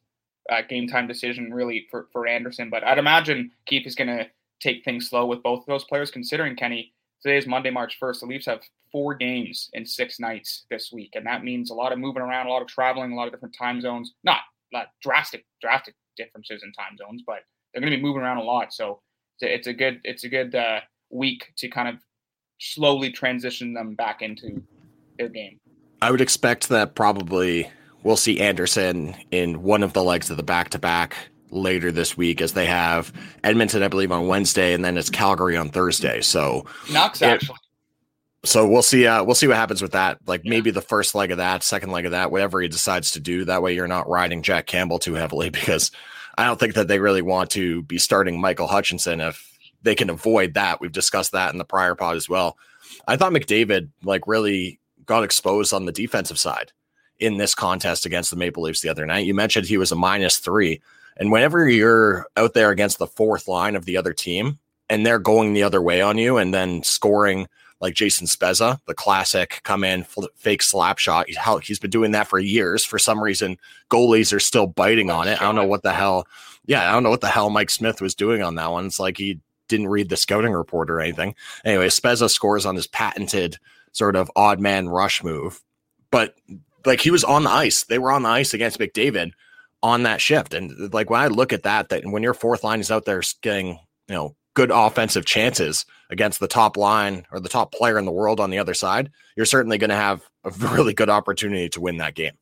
uh, 0.50 0.61
game 0.68 0.87
time 0.87 1.09
decision 1.09 1.50
really 1.50 1.87
for 1.90 2.06
for 2.12 2.26
Anderson. 2.26 2.68
But 2.68 2.85
I'd 2.85 2.99
imagine 2.99 3.50
Keefe 3.64 3.87
is 3.87 3.95
going 3.95 4.14
to 4.14 4.26
take 4.61 4.85
things 4.85 5.09
slow 5.09 5.25
with 5.25 5.42
both 5.42 5.61
of 5.61 5.66
those 5.66 5.85
players. 5.85 6.11
Considering 6.11 6.54
Kenny, 6.54 6.92
today 7.23 7.38
is 7.38 7.47
Monday, 7.47 7.71
March 7.71 7.97
first. 7.99 8.21
The 8.21 8.26
Leafs 8.26 8.45
have 8.45 8.61
four 8.92 9.14
games 9.14 9.71
in 9.73 9.87
six 9.87 10.21
nights 10.21 10.66
this 10.71 10.92
week, 10.92 11.12
and 11.14 11.25
that 11.25 11.45
means 11.45 11.71
a 11.71 11.75
lot 11.75 11.92
of 11.95 11.99
moving 11.99 12.21
around, 12.21 12.47
a 12.47 12.50
lot 12.50 12.61
of 12.61 12.68
traveling, 12.68 13.12
a 13.12 13.16
lot 13.16 13.26
of 13.26 13.33
different 13.33 13.56
time 13.59 13.80
zones. 13.80 14.12
Not 14.23 14.40
not 14.71 14.88
drastic 15.02 15.47
drastic 15.62 15.95
differences 16.18 16.62
in 16.62 16.73
time 16.73 16.99
zones, 16.99 17.23
but 17.26 17.38
they're 17.73 17.80
going 17.80 17.90
to 17.90 17.97
be 17.97 18.02
moving 18.02 18.21
around 18.21 18.37
a 18.37 18.42
lot. 18.42 18.75
So 18.75 19.00
it's 19.40 19.66
a 19.66 19.73
good 19.73 20.02
it's 20.04 20.25
a 20.25 20.28
good 20.28 20.54
uh, 20.54 20.80
week 21.09 21.54
to 21.56 21.68
kind 21.71 21.88
of 21.88 21.95
slowly 22.59 23.11
transition 23.11 23.73
them 23.73 23.95
back 23.95 24.21
into 24.21 24.62
their 25.16 25.30
game. 25.30 25.59
I 26.03 26.11
would 26.11 26.21
expect 26.21 26.69
that 26.69 26.95
probably 26.95 27.71
we'll 28.03 28.17
see 28.17 28.41
Anderson 28.41 29.17
in 29.31 29.62
one 29.62 29.83
of 29.83 29.93
the 29.93 30.03
legs 30.03 30.31
of 30.31 30.37
the 30.37 30.43
back 30.43 30.71
to 30.71 30.79
back 30.79 31.17
later 31.50 31.91
this 31.91 32.17
week 32.17 32.41
as 32.41 32.53
they 32.53 32.67
have 32.67 33.12
Edmonton, 33.43 33.83
I 33.83 33.88
believe, 33.88 34.12
on 34.12 34.26
Wednesday, 34.26 34.73
and 34.73 34.85
then 34.85 34.97
it's 34.99 35.11
Calgary 35.11 35.57
on 35.57 35.71
Thursday. 35.71 36.21
So 36.21 36.67
Knox 36.93 37.23
actually. 37.23 37.59
So 38.45 38.67
we'll 38.67 38.83
see. 38.83 39.07
Uh, 39.07 39.25
we'll 39.25 39.35
see 39.35 39.49
what 39.49 39.57
happens 39.57 39.83
with 39.83 39.93
that. 39.93 40.19
Like 40.26 40.43
yeah. 40.45 40.50
maybe 40.50 40.71
the 40.71 40.81
first 40.81 41.15
leg 41.15 41.31
of 41.33 41.38
that, 41.38 41.65
second 41.65 41.91
leg 41.91 42.05
of 42.05 42.12
that, 42.12 42.31
whatever 42.31 42.61
he 42.61 42.69
decides 42.69 43.12
to 43.12 43.21
do. 43.21 43.45
That 43.45 43.62
way, 43.62 43.75
you're 43.75 43.88
not 43.88 44.09
riding 44.09 44.43
Jack 44.43 44.67
Campbell 44.67 44.99
too 44.99 45.15
heavily 45.15 45.50
because 45.50 45.91
I 46.38 46.45
don't 46.45 46.61
think 46.61 46.75
that 46.75 46.88
they 46.88 47.00
really 47.00 47.23
want 47.23 47.50
to 47.50 47.83
be 47.83 47.99
starting 47.99 48.41
Michael 48.41 48.69
Hutchinson 48.69 49.21
if 49.21 49.53
they 49.83 49.95
can 49.95 50.11
avoid 50.11 50.55
that. 50.55 50.81
We've 50.81 50.93
discussed 50.93 51.33
that 51.33 51.53
in 51.53 51.59
the 51.59 51.65
prior 51.65 51.95
pod 51.95 52.17
as 52.17 52.29
well. 52.29 52.57
I 53.09 53.17
thought 53.17 53.33
McDavid 53.33 53.91
like 54.05 54.26
really 54.26 54.79
got 55.07 55.25
exposed 55.25 55.73
on 55.73 55.87
the 55.87 55.93
defensive 55.93 56.39
side 56.39 56.73
in 57.19 57.39
this 57.39 57.55
contest 57.55 58.05
against 58.05 58.31
the 58.31 58.37
Maple 58.37 58.63
Leafs 58.63 58.81
the 58.81 58.89
other 58.89 59.07
night. 59.07 59.27
You 59.27 59.35
mentioned 59.35 59.67
he 59.67 59.79
was 59.79 59.93
a 59.93 59.97
minus 59.97 60.39
three. 60.39 60.81
And 61.17 61.33
whenever 61.33 61.69
you're 61.69 62.27
out 62.37 62.55
there 62.55 62.71
against 62.71 62.99
the 62.99 63.07
fourth 63.07 63.49
line 63.49 63.75
of 63.75 63.87
the 63.87 63.97
other 63.97 64.13
team 64.13 64.59
and 64.91 65.05
they're 65.05 65.19
going 65.19 65.55
the 65.55 65.63
other 65.63 65.81
way 65.81 66.03
on 66.03 66.19
you 66.19 66.37
and 66.37 66.53
then 66.53 66.83
scoring 66.83 67.47
like 67.81 67.95
Jason 67.95 68.27
Spezza, 68.27 68.81
the 68.87 68.95
classic 68.95 69.61
come 69.63 69.85
in 69.85 70.05
fl- 70.05 70.27
fake 70.35 70.63
slap 70.63 70.99
shot. 70.99 71.33
How 71.35 71.59
he's 71.59 71.79
been 71.79 71.91
doing 71.91 72.13
that 72.13 72.29
for 72.29 72.39
years. 72.39 72.85
For 72.85 72.99
some 72.99 73.23
reason, 73.23 73.59
goalies 73.91 74.33
are 74.33 74.41
still 74.41 74.67
biting 74.67 75.11
on 75.11 75.29
it. 75.29 75.41
I 75.41 75.45
don't 75.45 75.55
know 75.55 75.67
what 75.67 75.83
the 75.83 75.93
hell. 75.93 76.27
Yeah, 76.67 76.89
I 76.89 76.93
don't 76.93 77.03
know 77.03 77.11
what 77.11 77.21
the 77.21 77.29
hell 77.29 77.51
Mike 77.51 77.71
Smith 77.71 78.01
was 78.01 78.15
doing 78.15 78.43
on 78.43 78.55
that 78.57 78.71
one. 78.71 78.87
It's 78.87 79.01
like 79.01 79.19
he 79.19 79.41
didn't 79.69 79.89
read 79.89 80.09
the 80.09 80.17
scouting 80.17 80.53
report 80.53 80.91
or 80.91 81.01
anything. 81.01 81.35
Anyway, 81.65 81.89
Spezza 81.89 82.31
scores 82.31 82.67
on 82.67 82.77
his 82.77 82.87
patented 82.87 83.59
sort 83.97 84.15
of 84.17 84.31
odd 84.37 84.61
man 84.61 84.88
rush 84.88 85.25
move. 85.25 85.62
But 86.11 86.35
like 86.85 87.00
he 87.00 87.11
was 87.11 87.25
on 87.25 87.45
the 87.45 87.50
ice. 87.50 87.85
They 87.85 87.99
were 87.99 88.12
on 88.12 88.23
the 88.23 88.29
ice 88.29 88.53
against 88.53 88.79
McDavid 88.79 89.33
on 89.83 90.03
that 90.05 90.21
shift. 90.21 90.55
And 90.55 90.93
like 90.93 91.11
when 91.11 91.21
I 91.21 91.29
look 91.29 91.53
at 91.53 91.62
that, 91.62 91.88
that 91.88 92.05
when 92.07 92.23
your 92.23 92.35
fourth 92.35 92.62
line 92.62 92.81
is 92.81 92.91
out 92.91 93.07
there 93.07 93.23
getting, 93.43 93.69
you 94.09 94.15
know, 94.15 94.37
good 94.55 94.71
offensive 94.71 95.25
chances 95.25 95.85
against 96.11 96.41
the 96.41 96.49
top 96.49 96.76
line 96.76 97.26
or 97.33 97.41
the 97.41 97.49
top 97.49 97.73
player 97.73 97.99
in 97.99 98.05
the 98.05 98.12
world 98.12 98.38
on 98.38 98.50
the 98.50 98.59
other 98.59 98.75
side, 98.75 99.11
you're 99.37 99.47
certainly 99.47 99.79
going 99.79 99.91
to 99.91 99.97
have 99.97 100.23
a 100.45 100.50
really 100.75 100.95
good 100.95 101.11
opportunity 101.11 101.69
to 101.71 101.81
win 101.81 101.97
that 101.99 102.15
game. 102.15 102.33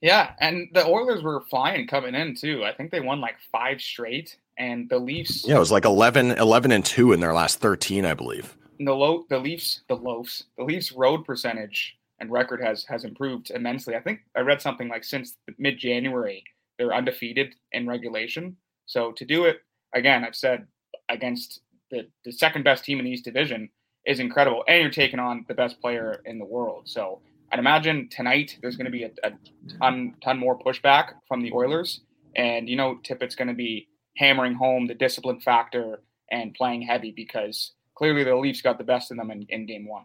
Yeah, 0.00 0.32
and 0.40 0.66
the 0.72 0.84
Oilers 0.84 1.22
were 1.22 1.42
flying 1.42 1.86
coming 1.86 2.16
in 2.16 2.34
too. 2.34 2.64
I 2.64 2.72
think 2.72 2.90
they 2.90 2.98
won 2.98 3.20
like 3.20 3.36
five 3.52 3.80
straight, 3.80 4.36
and 4.58 4.88
the 4.88 4.98
Leafs. 4.98 5.46
Yeah, 5.46 5.54
it 5.54 5.60
was 5.60 5.70
like 5.70 5.84
11, 5.84 6.32
11 6.32 6.72
and 6.72 6.84
two 6.84 7.12
in 7.12 7.20
their 7.20 7.32
last 7.32 7.60
thirteen, 7.60 8.04
I 8.04 8.14
believe 8.14 8.56
the 8.84 8.94
low 8.94 9.24
the 9.28 9.38
Leafs 9.38 9.82
the 9.88 9.96
loafs 9.96 10.44
the 10.56 10.64
Leafs 10.64 10.92
road 10.92 11.24
percentage 11.24 11.96
and 12.20 12.30
record 12.30 12.62
has 12.62 12.84
has 12.84 13.04
improved 13.04 13.50
immensely. 13.50 13.94
I 13.94 14.00
think 14.00 14.20
I 14.36 14.40
read 14.40 14.62
something 14.62 14.88
like 14.88 15.04
since 15.04 15.36
mid 15.58 15.78
January 15.78 16.44
they're 16.78 16.94
undefeated 16.94 17.54
in 17.72 17.86
regulation. 17.86 18.56
So 18.86 19.12
to 19.12 19.24
do 19.24 19.44
it 19.44 19.58
again, 19.94 20.24
I've 20.24 20.34
said 20.34 20.66
against 21.08 21.60
the, 21.90 22.08
the 22.24 22.32
second 22.32 22.64
best 22.64 22.84
team 22.84 22.98
in 22.98 23.04
the 23.04 23.10
East 23.10 23.24
Division 23.24 23.68
is 24.06 24.18
incredible, 24.18 24.64
and 24.66 24.80
you're 24.80 24.90
taking 24.90 25.20
on 25.20 25.44
the 25.46 25.54
best 25.54 25.80
player 25.80 26.22
in 26.24 26.38
the 26.38 26.44
world. 26.44 26.88
So 26.88 27.20
I'd 27.52 27.58
imagine 27.58 28.08
tonight 28.08 28.58
there's 28.60 28.76
going 28.76 28.86
to 28.86 28.90
be 28.90 29.04
a, 29.04 29.10
a 29.22 29.32
ton 29.78 30.14
ton 30.22 30.38
more 30.38 30.58
pushback 30.58 31.12
from 31.28 31.42
the 31.42 31.52
Oilers, 31.52 32.00
and 32.34 32.68
you 32.68 32.76
know 32.76 32.98
Tippett's 33.04 33.36
going 33.36 33.48
to 33.48 33.54
be 33.54 33.88
hammering 34.16 34.54
home 34.54 34.86
the 34.86 34.94
discipline 34.94 35.40
factor 35.40 36.02
and 36.30 36.54
playing 36.54 36.82
heavy 36.82 37.12
because 37.12 37.72
clearly 37.94 38.24
the 38.24 38.36
Leafs 38.36 38.62
got 38.62 38.78
the 38.78 38.84
best 38.84 39.10
of 39.10 39.16
them 39.16 39.30
in, 39.30 39.42
in 39.48 39.66
game 39.66 39.86
one. 39.86 40.04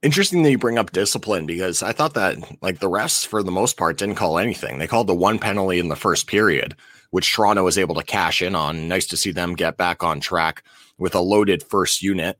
Interesting 0.00 0.42
that 0.42 0.50
you 0.50 0.58
bring 0.58 0.78
up 0.78 0.92
discipline 0.92 1.44
because 1.44 1.82
I 1.82 1.92
thought 1.92 2.14
that 2.14 2.36
like 2.62 2.78
the 2.78 2.88
refs 2.88 3.26
for 3.26 3.42
the 3.42 3.50
most 3.50 3.76
part 3.76 3.98
didn't 3.98 4.14
call 4.14 4.38
anything. 4.38 4.78
They 4.78 4.86
called 4.86 5.08
the 5.08 5.14
one 5.14 5.40
penalty 5.40 5.80
in 5.80 5.88
the 5.88 5.96
first 5.96 6.28
period, 6.28 6.76
which 7.10 7.32
Toronto 7.32 7.64
was 7.64 7.78
able 7.78 7.96
to 7.96 8.04
cash 8.04 8.40
in 8.40 8.54
on. 8.54 8.86
Nice 8.86 9.06
to 9.08 9.16
see 9.16 9.32
them 9.32 9.54
get 9.54 9.76
back 9.76 10.04
on 10.04 10.20
track 10.20 10.62
with 10.98 11.16
a 11.16 11.20
loaded 11.20 11.64
first 11.64 12.00
unit. 12.00 12.36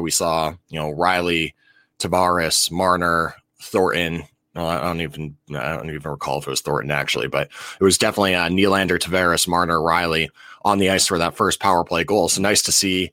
We 0.00 0.10
saw, 0.10 0.54
you 0.68 0.80
know, 0.80 0.90
Riley, 0.90 1.54
Tavares, 1.98 2.70
Marner, 2.70 3.34
Thornton. 3.60 4.24
I 4.54 4.80
don't 4.80 5.00
even 5.00 5.36
I 5.50 5.76
don't 5.76 5.90
even 5.90 6.10
recall 6.10 6.38
if 6.38 6.46
it 6.46 6.50
was 6.50 6.60
Thornton 6.62 6.90
actually, 6.90 7.28
but 7.28 7.48
it 7.78 7.84
was 7.84 7.98
definitely 7.98 8.34
uh, 8.34 8.48
Nylander, 8.48 8.98
Tavares, 8.98 9.46
Marner, 9.46 9.82
Riley 9.82 10.30
on 10.62 10.78
the 10.78 10.90
ice 10.90 11.06
for 11.06 11.18
that 11.18 11.36
first 11.36 11.60
power 11.60 11.84
play 11.84 12.04
goal. 12.04 12.28
So 12.28 12.40
nice 12.40 12.62
to 12.62 12.72
see 12.72 13.12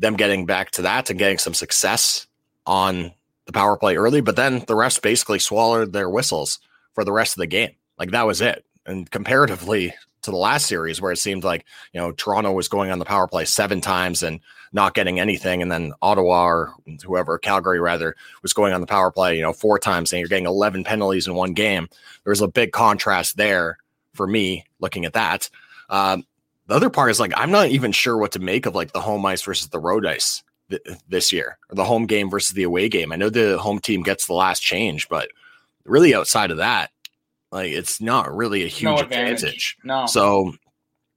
them 0.00 0.16
getting 0.16 0.46
back 0.46 0.70
to 0.72 0.82
that 0.82 1.10
and 1.10 1.18
getting 1.18 1.38
some 1.38 1.54
success 1.54 2.26
on 2.66 3.12
the 3.46 3.52
power 3.52 3.76
play 3.76 3.96
early, 3.96 4.20
but 4.20 4.36
then 4.36 4.60
the 4.60 4.74
refs 4.74 5.00
basically 5.00 5.38
swallowed 5.38 5.92
their 5.92 6.08
whistles 6.08 6.58
for 6.94 7.04
the 7.04 7.12
rest 7.12 7.36
of 7.36 7.40
the 7.40 7.46
game. 7.46 7.70
Like 7.98 8.10
that 8.10 8.26
was 8.26 8.40
it. 8.40 8.64
And 8.86 9.10
comparatively 9.10 9.94
to 10.22 10.30
the 10.30 10.36
last 10.36 10.66
series, 10.66 11.00
where 11.00 11.12
it 11.12 11.18
seemed 11.18 11.44
like 11.44 11.64
you 11.92 12.00
know 12.00 12.12
Toronto 12.12 12.52
was 12.52 12.68
going 12.68 12.90
on 12.90 12.98
the 12.98 13.04
power 13.04 13.26
play 13.26 13.44
seven 13.44 13.80
times 13.80 14.22
and 14.22 14.40
not 14.72 14.94
getting 14.94 15.20
anything, 15.20 15.62
and 15.62 15.70
then 15.70 15.92
Ottawa 16.00 16.44
or 16.46 16.74
whoever 17.04 17.38
Calgary 17.38 17.80
rather 17.80 18.16
was 18.42 18.52
going 18.52 18.72
on 18.72 18.80
the 18.80 18.86
power 18.86 19.10
play, 19.10 19.36
you 19.36 19.42
know, 19.42 19.52
four 19.52 19.78
times, 19.78 20.12
and 20.12 20.20
you're 20.20 20.28
getting 20.28 20.46
11 20.46 20.84
penalties 20.84 21.26
in 21.26 21.34
one 21.34 21.52
game. 21.52 21.88
There 22.24 22.30
was 22.30 22.40
a 22.40 22.48
big 22.48 22.72
contrast 22.72 23.36
there 23.36 23.78
for 24.14 24.26
me 24.26 24.64
looking 24.78 25.04
at 25.04 25.12
that. 25.14 25.50
Um, 25.88 26.24
the 26.70 26.76
other 26.76 26.88
part 26.88 27.10
is 27.10 27.18
like 27.18 27.32
I'm 27.36 27.50
not 27.50 27.70
even 27.70 27.90
sure 27.90 28.16
what 28.16 28.30
to 28.32 28.38
make 28.38 28.64
of 28.64 28.76
like 28.76 28.92
the 28.92 29.00
home 29.00 29.26
ice 29.26 29.42
versus 29.42 29.68
the 29.68 29.80
road 29.80 30.06
ice 30.06 30.44
th- 30.70 30.80
this 31.08 31.32
year, 31.32 31.58
or 31.68 31.74
the 31.74 31.84
home 31.84 32.06
game 32.06 32.30
versus 32.30 32.54
the 32.54 32.62
away 32.62 32.88
game. 32.88 33.10
I 33.10 33.16
know 33.16 33.28
the 33.28 33.58
home 33.58 33.80
team 33.80 34.04
gets 34.04 34.26
the 34.26 34.34
last 34.34 34.60
change, 34.60 35.08
but 35.08 35.30
really 35.84 36.14
outside 36.14 36.52
of 36.52 36.58
that, 36.58 36.92
like 37.50 37.72
it's 37.72 38.00
not 38.00 38.32
really 38.32 38.62
a 38.62 38.68
huge 38.68 38.84
no 38.84 38.98
advantage. 38.98 39.32
advantage. 39.32 39.78
No. 39.82 40.06
So 40.06 40.54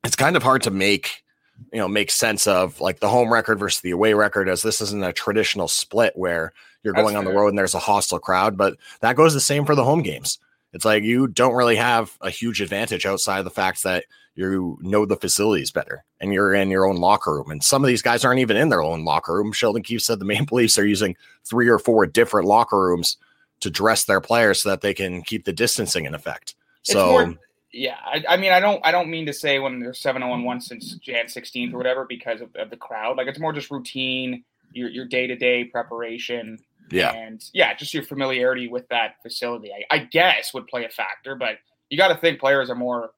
it's 0.03 0.15
kind 0.15 0.35
of 0.35 0.41
hard 0.41 0.63
to 0.63 0.71
make 0.71 1.23
you 1.71 1.77
know 1.77 1.87
make 1.87 2.09
sense 2.09 2.47
of 2.47 2.81
like 2.81 2.99
the 2.99 3.09
home 3.09 3.31
record 3.31 3.59
versus 3.59 3.81
the 3.81 3.91
away 3.91 4.15
record 4.15 4.49
as 4.49 4.63
this 4.63 4.81
isn't 4.81 5.03
a 5.03 5.13
traditional 5.13 5.67
split 5.67 6.13
where 6.15 6.51
you're 6.81 6.95
That's 6.95 7.03
going 7.03 7.15
on 7.15 7.25
fair. 7.25 7.31
the 7.31 7.39
road 7.39 7.49
and 7.49 7.59
there's 7.59 7.75
a 7.75 7.79
hostile 7.79 8.17
crowd, 8.17 8.57
but 8.57 8.75
that 9.01 9.15
goes 9.15 9.35
the 9.35 9.39
same 9.39 9.65
for 9.65 9.75
the 9.75 9.85
home 9.85 10.01
games. 10.01 10.39
It's 10.73 10.83
like 10.83 11.03
you 11.03 11.27
don't 11.27 11.53
really 11.53 11.75
have 11.75 12.17
a 12.21 12.31
huge 12.31 12.59
advantage 12.59 13.05
outside 13.05 13.37
of 13.37 13.45
the 13.45 13.51
fact 13.51 13.83
that 13.83 14.05
you 14.35 14.77
know 14.81 15.05
the 15.05 15.15
facilities 15.15 15.71
better 15.71 16.03
and 16.19 16.33
you're 16.33 16.53
in 16.53 16.69
your 16.69 16.87
own 16.87 16.97
locker 16.97 17.33
room. 17.33 17.51
And 17.51 17.63
some 17.63 17.83
of 17.83 17.87
these 17.87 18.01
guys 18.01 18.25
aren't 18.25 18.39
even 18.39 18.57
in 18.57 18.69
their 18.69 18.81
own 18.81 19.05
locker 19.05 19.33
room. 19.33 19.51
Sheldon 19.51 19.83
Keefe 19.83 20.01
said 20.01 20.19
the 20.19 20.25
Maple 20.25 20.57
Leafs 20.57 20.77
are 20.79 20.85
using 20.85 21.15
three 21.45 21.67
or 21.67 21.79
four 21.79 22.05
different 22.05 22.47
locker 22.47 22.79
rooms 22.79 23.17
to 23.59 23.69
dress 23.69 24.05
their 24.05 24.21
players 24.21 24.61
so 24.61 24.69
that 24.69 24.81
they 24.81 24.93
can 24.93 25.21
keep 25.21 25.45
the 25.45 25.53
distancing 25.53 26.05
in 26.05 26.15
effect. 26.15 26.55
So 26.81 27.07
more, 27.07 27.35
yeah, 27.71 27.97
I, 28.05 28.23
I, 28.29 28.37
mean, 28.37 28.51
I 28.51 28.59
don't, 28.59 28.81
I 28.85 28.91
don't 28.91 29.09
mean 29.09 29.25
to 29.27 29.33
say 29.33 29.59
when 29.59 29.79
they're 29.79 29.93
seven 29.93 30.21
oh 30.21 30.37
one 30.41 30.59
since 30.59 30.93
Jan 30.95 31.25
16th 31.25 31.73
or 31.73 31.77
whatever 31.77 32.05
because 32.05 32.41
of, 32.41 32.55
of, 32.55 32.69
the 32.69 32.77
crowd. 32.77 33.17
Like 33.17 33.27
it's 33.27 33.39
more 33.39 33.53
just 33.53 33.71
routine, 33.71 34.43
your 34.73 34.89
your 34.89 35.05
day 35.05 35.27
to 35.27 35.35
day 35.35 35.63
preparation. 35.63 36.59
Yeah, 36.91 37.13
and 37.13 37.43
yeah, 37.53 37.73
just 37.73 37.93
your 37.93 38.03
familiarity 38.03 38.67
with 38.67 38.87
that 38.89 39.15
facility. 39.23 39.71
I, 39.71 39.95
I 39.95 39.99
guess 39.99 40.53
would 40.53 40.67
play 40.67 40.83
a 40.83 40.89
factor, 40.89 41.35
but 41.35 41.57
you 41.89 41.97
got 41.97 42.09
to 42.09 42.17
think 42.17 42.39
players 42.39 42.69
are 42.69 42.75
more 42.75 43.11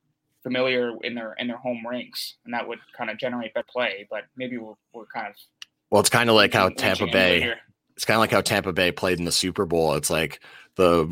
familiar 0.46 0.92
in 1.02 1.16
their 1.16 1.34
in 1.34 1.48
their 1.48 1.58
home 1.58 1.84
rinks, 1.90 2.36
and 2.46 2.54
that 2.54 2.68
would 2.68 2.78
kind 2.96 3.10
of 3.10 3.18
generate 3.18 3.54
better 3.56 3.66
play. 3.70 4.08
But 4.10 4.26
maybe 4.38 4.58
we're, 4.58 4.76
we're 4.94 5.06
kind 5.08 5.28
of 5.28 5.34
well, 5.90 6.00
it's 6.00 6.10
kind 6.10 6.30
of 6.30 6.36
like 6.36 6.54
how 6.54 6.70
Tampa 6.70 7.08
Bay. 7.08 7.54
it's 7.96 8.06
kind 8.06 8.16
of 8.16 8.20
like 8.20 8.32
how 8.32 8.42
Tampa 8.42 8.72
Bay 8.74 8.92
played 8.92 9.18
in 9.20 9.26
the 9.26 9.32
Super 9.32 9.66
Bowl. 9.66 9.96
It's 9.96 10.10
like 10.10 10.40
the 10.76 11.12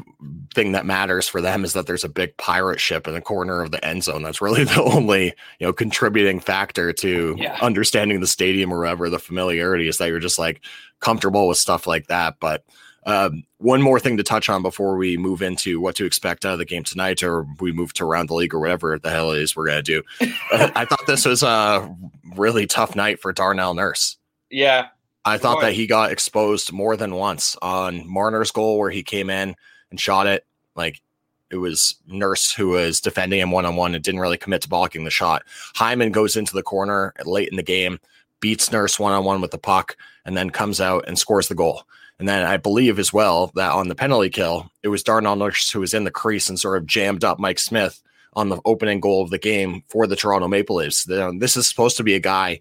thing 0.54 0.74
that 0.74 0.86
matters 0.86 1.28
for 1.28 1.40
them 1.42 1.64
is 1.64 1.74
that 1.74 1.88
there's 1.88 2.04
a 2.04 2.10
big 2.10 2.36
pirate 2.38 2.80
ship 2.82 3.08
in 3.08 3.14
the 3.14 3.22
corner 3.22 3.62
of 3.62 3.72
the 3.72 3.84
end 3.84 4.04
zone. 4.04 4.22
That's 4.22 4.42
really 4.42 4.64
the 4.66 4.84
only, 4.84 5.26
you 5.60 5.68
know, 5.68 5.74
contributing 5.74 6.40
factor 6.40 6.92
to 6.94 7.36
Yeah. 7.40 7.58
understanding 7.62 8.20
the 8.20 8.28
stadium 8.28 8.72
or 8.74 8.80
whatever. 8.80 9.10
The 9.10 9.20
familiarity 9.20 9.88
is 9.88 9.98
that 10.00 10.08
you're 10.10 10.20
just 10.20 10.38
like 10.40 10.62
comfortable 11.00 11.48
with 11.48 11.58
stuff 11.58 11.88
like 11.88 12.08
that. 12.08 12.36
But 12.42 12.66
um, 13.06 13.44
one 13.58 13.82
more 13.82 14.00
thing 14.00 14.18
to 14.18 14.24
touch 14.24 14.50
on 14.50 14.62
before 14.62 14.96
we 14.98 15.18
move 15.18 15.42
into 15.42 15.80
what 15.80 15.96
to 15.96 16.06
expect 16.06 16.46
out 16.46 16.54
of 16.54 16.60
the 16.60 16.66
game 16.66 16.84
tonight, 16.84 17.24
or 17.24 17.46
we 17.60 17.72
move 17.72 17.94
to 17.94 18.06
around 18.06 18.30
the 18.30 18.36
league 18.36 18.54
or 18.54 18.60
whatever 18.60 18.98
the 19.00 19.10
hell 19.10 19.32
it 19.32 19.42
is 19.42 19.56
we're 19.56 19.68
going 19.68 19.84
to 19.84 20.02
do. 20.02 20.04
Uh, 20.52 20.70
I 20.76 20.86
thought 20.86 21.08
this 21.08 21.26
was 21.26 21.42
a 21.42 21.90
really 22.36 22.68
tough 22.68 22.96
night 22.96 23.20
for 23.20 23.34
Darnell 23.34 23.74
Nurse. 23.74 24.18
Yeah, 24.52 24.88
I 25.26 25.38
thought 25.38 25.62
that 25.62 25.74
he 25.74 25.88
got 25.88 26.12
exposed 26.12 26.72
more 26.72 26.96
than 26.98 27.16
once 27.16 27.56
on 27.62 28.08
Marner's 28.08 28.52
goal 28.52 28.78
where 28.78 28.90
he 28.90 29.04
came 29.04 29.30
in 29.30 29.56
and 29.90 30.00
shot 30.00 30.28
it. 30.28 30.46
Like 30.76 31.02
it 31.50 31.58
was 31.58 31.96
Nurse 32.08 32.52
who 32.52 32.70
was 32.70 33.00
defending 33.00 33.40
him 33.40 33.52
one 33.52 33.66
on 33.66 33.76
one 33.76 33.96
and 33.96 34.04
didn't 34.04 34.20
really 34.20 34.38
commit 34.38 34.64
to 34.64 34.70
blocking 34.70 35.06
the 35.06 35.10
shot. 35.10 35.44
Hyman 35.76 36.12
goes 36.12 36.36
into 36.36 36.54
the 36.54 36.64
corner 36.64 37.14
late 37.26 37.50
in 37.50 37.58
the 37.58 37.64
game, 37.64 38.00
beats 38.42 38.72
Nurse 38.72 39.00
one 39.00 39.14
on 39.14 39.24
one 39.24 39.40
with 39.40 39.52
the 39.52 39.58
puck, 39.58 39.96
and 40.26 40.36
then 40.36 40.50
comes 40.50 40.82
out 40.82 41.06
and 41.08 41.18
scores 41.18 41.48
the 41.48 41.56
goal. 41.56 41.84
And 42.20 42.28
then 42.28 42.46
I 42.46 42.58
believe 42.58 43.00
as 43.00 43.12
well 43.12 43.52
that 43.56 43.72
on 43.72 43.88
the 43.88 43.96
penalty 43.96 44.30
kill, 44.30 44.70
it 44.82 44.90
was 44.90 45.04
Darnell 45.04 45.36
Nurse 45.36 45.72
who 45.72 45.80
was 45.80 45.94
in 45.94 46.04
the 46.04 46.12
crease 46.12 46.48
and 46.48 46.60
sort 46.60 46.78
of 46.78 46.86
jammed 46.86 47.24
up 47.24 47.40
Mike 47.40 47.60
Smith 47.60 48.02
on 48.34 48.50
the 48.50 48.62
opening 48.66 49.00
goal 49.00 49.22
of 49.22 49.30
the 49.30 49.38
game 49.38 49.84
for 49.88 50.08
the 50.08 50.16
Toronto 50.16 50.48
Maple 50.48 50.78
Leafs. 50.78 51.06
This 51.06 51.58
is 51.58 51.68
supposed 51.68 51.98
to 51.98 52.04
be 52.04 52.16
a 52.16 52.20
guy 52.20 52.60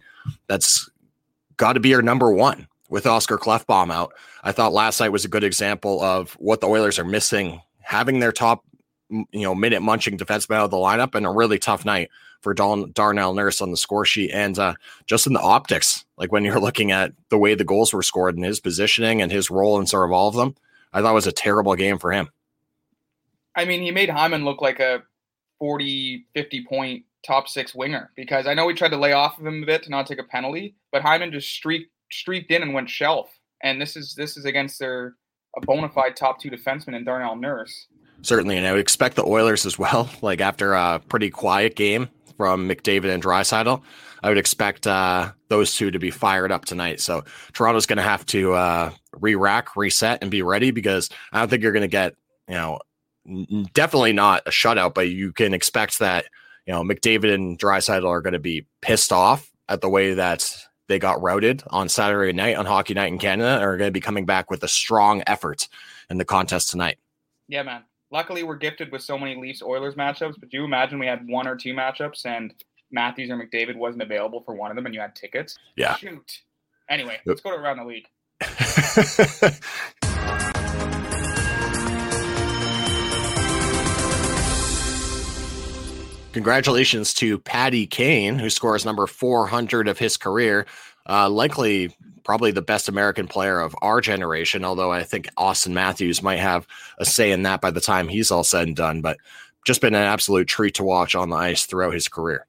that's 0.48 0.90
got 1.56 1.74
to 1.74 1.80
be 1.80 1.90
your 1.90 2.02
number 2.02 2.30
one 2.32 2.66
with 2.88 3.06
Oscar 3.06 3.38
Klefbom 3.38 3.92
out. 3.92 4.12
I 4.42 4.52
thought 4.52 4.72
last 4.72 5.00
night 5.00 5.10
was 5.10 5.24
a 5.24 5.28
good 5.28 5.44
example 5.44 6.02
of 6.02 6.32
what 6.32 6.60
the 6.60 6.68
Oilers 6.68 6.98
are 6.98 7.04
missing, 7.04 7.62
having 7.80 8.20
their 8.20 8.32
top, 8.32 8.64
you 9.08 9.26
know, 9.32 9.54
minute 9.54 9.82
munching 9.82 10.18
defenseman 10.18 10.56
out 10.56 10.64
of 10.64 10.70
the 10.70 10.76
lineup, 10.76 11.14
and 11.14 11.24
a 11.24 11.30
really 11.30 11.58
tough 11.58 11.84
night 11.84 12.10
for 12.42 12.52
Don, 12.52 12.92
Darnell 12.92 13.34
Nurse 13.34 13.60
on 13.60 13.70
the 13.70 13.76
score 13.76 14.04
sheet, 14.04 14.30
and 14.32 14.58
uh, 14.58 14.74
just 15.06 15.26
in 15.26 15.32
the 15.32 15.40
optics, 15.40 16.04
like 16.18 16.32
when 16.32 16.44
you're 16.44 16.60
looking 16.60 16.90
at 16.90 17.12
the 17.30 17.38
way 17.38 17.54
the 17.54 17.64
goals 17.64 17.92
were 17.92 18.02
scored 18.02 18.36
and 18.36 18.44
his 18.44 18.60
positioning 18.60 19.22
and 19.22 19.32
his 19.32 19.50
role 19.50 19.80
in 19.80 19.86
sort 19.86 20.08
of 20.08 20.12
all 20.12 20.28
of 20.28 20.34
them, 20.34 20.54
I 20.92 21.00
thought 21.00 21.12
it 21.12 21.14
was 21.14 21.26
a 21.26 21.32
terrible 21.32 21.74
game 21.74 21.98
for 21.98 22.12
him. 22.12 22.28
I 23.54 23.64
mean, 23.64 23.82
he 23.82 23.90
made 23.90 24.10
Hyman 24.10 24.44
look 24.44 24.60
like 24.60 24.80
a 24.80 25.02
40, 25.58 26.26
50 26.34 26.66
point 26.66 27.04
top 27.24 27.48
six 27.48 27.74
winger 27.74 28.10
because 28.16 28.46
I 28.46 28.54
know 28.54 28.66
we 28.66 28.74
tried 28.74 28.90
to 28.90 28.96
lay 28.96 29.12
off 29.12 29.38
of 29.38 29.46
him 29.46 29.62
a 29.62 29.66
bit 29.66 29.84
to 29.84 29.90
not 29.90 30.06
take 30.06 30.18
a 30.18 30.24
penalty, 30.24 30.74
but 30.90 31.02
Hyman 31.02 31.32
just 31.32 31.48
streaked 31.48 31.90
streaked 32.10 32.50
in 32.50 32.62
and 32.62 32.74
went 32.74 32.90
shelf. 32.90 33.30
And 33.62 33.80
this 33.80 33.96
is 33.96 34.14
this 34.14 34.36
is 34.36 34.44
against 34.44 34.78
their 34.78 35.14
a 35.56 35.60
bona 35.60 35.88
fide 35.88 36.16
top 36.16 36.40
two 36.40 36.50
defenseman 36.50 36.94
in 36.96 37.04
Darnell 37.04 37.36
Nurse. 37.36 37.86
Certainly, 38.22 38.56
and 38.56 38.66
I 38.66 38.72
would 38.72 38.80
expect 38.80 39.16
the 39.16 39.24
Oilers 39.24 39.66
as 39.66 39.78
well. 39.78 40.08
Like 40.22 40.40
after 40.40 40.74
a 40.74 41.00
pretty 41.08 41.30
quiet 41.30 41.76
game 41.76 42.08
from 42.36 42.68
McDavid 42.68 43.12
and 43.12 43.22
Draisaitl, 43.22 43.82
I 44.22 44.28
would 44.28 44.38
expect 44.38 44.86
uh, 44.86 45.32
those 45.48 45.74
two 45.74 45.90
to 45.90 45.98
be 45.98 46.10
fired 46.10 46.52
up 46.52 46.64
tonight. 46.64 47.00
So 47.00 47.24
Toronto's 47.52 47.86
going 47.86 47.96
to 47.96 48.02
have 48.02 48.24
to 48.26 48.54
uh, 48.54 48.90
re-rack, 49.14 49.76
reset, 49.76 50.22
and 50.22 50.30
be 50.30 50.42
ready 50.42 50.70
because 50.70 51.10
I 51.32 51.40
don't 51.40 51.48
think 51.48 51.62
you're 51.62 51.72
going 51.72 51.82
to 51.82 51.88
get, 51.88 52.14
you 52.48 52.54
know, 52.54 52.78
n- 53.28 53.66
definitely 53.74 54.12
not 54.12 54.42
a 54.46 54.50
shutout, 54.50 54.94
but 54.94 55.08
you 55.08 55.32
can 55.32 55.54
expect 55.54 55.98
that, 55.98 56.26
you 56.66 56.72
know, 56.72 56.82
McDavid 56.82 57.34
and 57.34 57.58
Draisaitl 57.58 58.08
are 58.08 58.20
going 58.20 58.34
to 58.34 58.38
be 58.38 58.66
pissed 58.80 59.12
off 59.12 59.50
at 59.68 59.80
the 59.80 59.88
way 59.88 60.14
that 60.14 60.54
they 60.88 60.98
got 60.98 61.22
routed 61.22 61.62
on 61.68 61.88
Saturday 61.88 62.32
night 62.32 62.56
on 62.56 62.66
Hockey 62.66 62.94
Night 62.94 63.12
in 63.12 63.18
Canada, 63.18 63.54
and 63.54 63.64
are 63.64 63.76
going 63.76 63.88
to 63.88 63.92
be 63.92 64.00
coming 64.00 64.26
back 64.26 64.50
with 64.50 64.62
a 64.62 64.68
strong 64.68 65.22
effort 65.26 65.68
in 66.10 66.18
the 66.18 66.24
contest 66.24 66.70
tonight. 66.70 66.98
Yeah, 67.48 67.62
man. 67.62 67.84
Luckily, 68.12 68.42
we're 68.42 68.56
gifted 68.56 68.92
with 68.92 69.02
so 69.02 69.16
many 69.16 69.36
Leafs 69.36 69.62
Oilers 69.62 69.94
matchups. 69.94 70.38
But 70.38 70.50
do 70.50 70.58
you 70.58 70.64
imagine 70.64 70.98
we 70.98 71.06
had 71.06 71.26
one 71.26 71.48
or 71.48 71.56
two 71.56 71.72
matchups 71.72 72.26
and 72.26 72.52
Matthews 72.90 73.30
or 73.30 73.36
McDavid 73.36 73.74
wasn't 73.74 74.02
available 74.02 74.42
for 74.42 74.54
one 74.54 74.70
of 74.70 74.76
them, 74.76 74.84
and 74.84 74.94
you 74.94 75.00
had 75.00 75.16
tickets? 75.16 75.58
Yeah. 75.76 75.96
Shoot. 75.96 76.42
Anyway, 76.90 77.18
let's 77.24 77.40
go 77.40 77.50
to 77.50 77.56
around 77.56 77.78
the 77.78 77.84
league. 77.84 78.06
Congratulations 86.34 87.14
to 87.14 87.38
Patty 87.38 87.86
Kane, 87.86 88.38
who 88.38 88.50
scores 88.50 88.84
number 88.84 89.06
400 89.06 89.88
of 89.88 89.98
his 89.98 90.18
career. 90.18 90.66
Uh, 91.08 91.30
likely, 91.30 91.96
probably 92.24 92.50
the 92.50 92.62
best 92.62 92.88
American 92.88 93.26
player 93.26 93.60
of 93.60 93.74
our 93.82 94.00
generation, 94.00 94.64
although 94.64 94.92
I 94.92 95.02
think 95.02 95.28
Auston 95.36 95.72
Matthews 95.72 96.22
might 96.22 96.38
have 96.38 96.66
a 96.98 97.04
say 97.04 97.32
in 97.32 97.42
that 97.42 97.60
by 97.60 97.70
the 97.70 97.80
time 97.80 98.08
he's 98.08 98.30
all 98.30 98.44
said 98.44 98.66
and 98.66 98.76
done. 98.76 99.00
But 99.00 99.18
just 99.64 99.80
been 99.80 99.94
an 99.94 100.02
absolute 100.02 100.48
treat 100.48 100.74
to 100.74 100.84
watch 100.84 101.14
on 101.14 101.30
the 101.30 101.36
ice 101.36 101.66
throughout 101.66 101.94
his 101.94 102.08
career. 102.08 102.46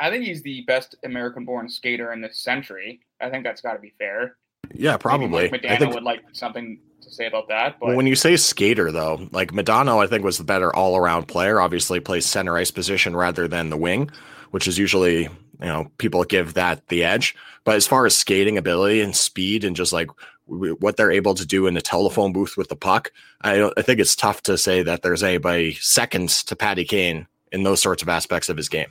I 0.00 0.10
think 0.10 0.24
he's 0.24 0.42
the 0.42 0.62
best 0.62 0.94
American-born 1.04 1.68
skater 1.68 2.12
in 2.12 2.20
this 2.20 2.38
century. 2.38 3.00
I 3.20 3.30
think 3.30 3.44
that's 3.44 3.60
got 3.60 3.72
to 3.72 3.80
be 3.80 3.92
fair. 3.98 4.36
Yeah, 4.72 4.92
Maybe 4.92 5.02
probably. 5.02 5.50
Mike 5.50 5.64
I 5.64 5.76
think 5.76 5.94
would 5.94 6.04
like 6.04 6.22
something 6.32 6.78
to 7.00 7.10
say 7.10 7.26
about 7.26 7.48
that, 7.48 7.78
but 7.80 7.96
when 7.96 8.06
you 8.06 8.14
say 8.14 8.36
skater, 8.36 8.92
though, 8.92 9.28
like 9.32 9.52
Modano, 9.52 10.04
I 10.04 10.06
think 10.06 10.24
was 10.24 10.36
the 10.36 10.44
better 10.44 10.74
all 10.74 10.96
around 10.96 11.26
player. 11.26 11.60
Obviously, 11.60 12.00
plays 12.00 12.26
center 12.26 12.56
ice 12.56 12.70
position 12.70 13.16
rather 13.16 13.48
than 13.48 13.70
the 13.70 13.76
wing, 13.76 14.10
which 14.50 14.68
is 14.68 14.76
usually, 14.78 15.28
you 15.60 15.66
know, 15.66 15.90
people 15.98 16.22
give 16.24 16.54
that 16.54 16.86
the 16.88 17.04
edge. 17.04 17.34
But 17.64 17.76
as 17.76 17.86
far 17.86 18.06
as 18.06 18.16
skating 18.16 18.56
ability 18.58 19.00
and 19.00 19.14
speed 19.14 19.64
and 19.64 19.74
just 19.76 19.92
like 19.92 20.08
w- 20.48 20.76
what 20.80 20.96
they're 20.96 21.10
able 21.12 21.34
to 21.34 21.46
do 21.46 21.66
in 21.66 21.74
the 21.74 21.82
telephone 21.82 22.32
booth 22.32 22.56
with 22.56 22.68
the 22.68 22.76
puck, 22.76 23.12
I, 23.40 23.56
don't- 23.56 23.74
I 23.76 23.82
think 23.82 24.00
it's 24.00 24.16
tough 24.16 24.42
to 24.44 24.56
say 24.56 24.82
that 24.82 25.02
there's 25.02 25.22
anybody 25.22 25.74
seconds 25.74 26.42
to 26.44 26.56
Patty 26.56 26.84
Kane 26.84 27.26
in 27.52 27.62
those 27.62 27.82
sorts 27.82 28.02
of 28.02 28.08
aspects 28.08 28.48
of 28.48 28.56
his 28.56 28.68
game. 28.68 28.88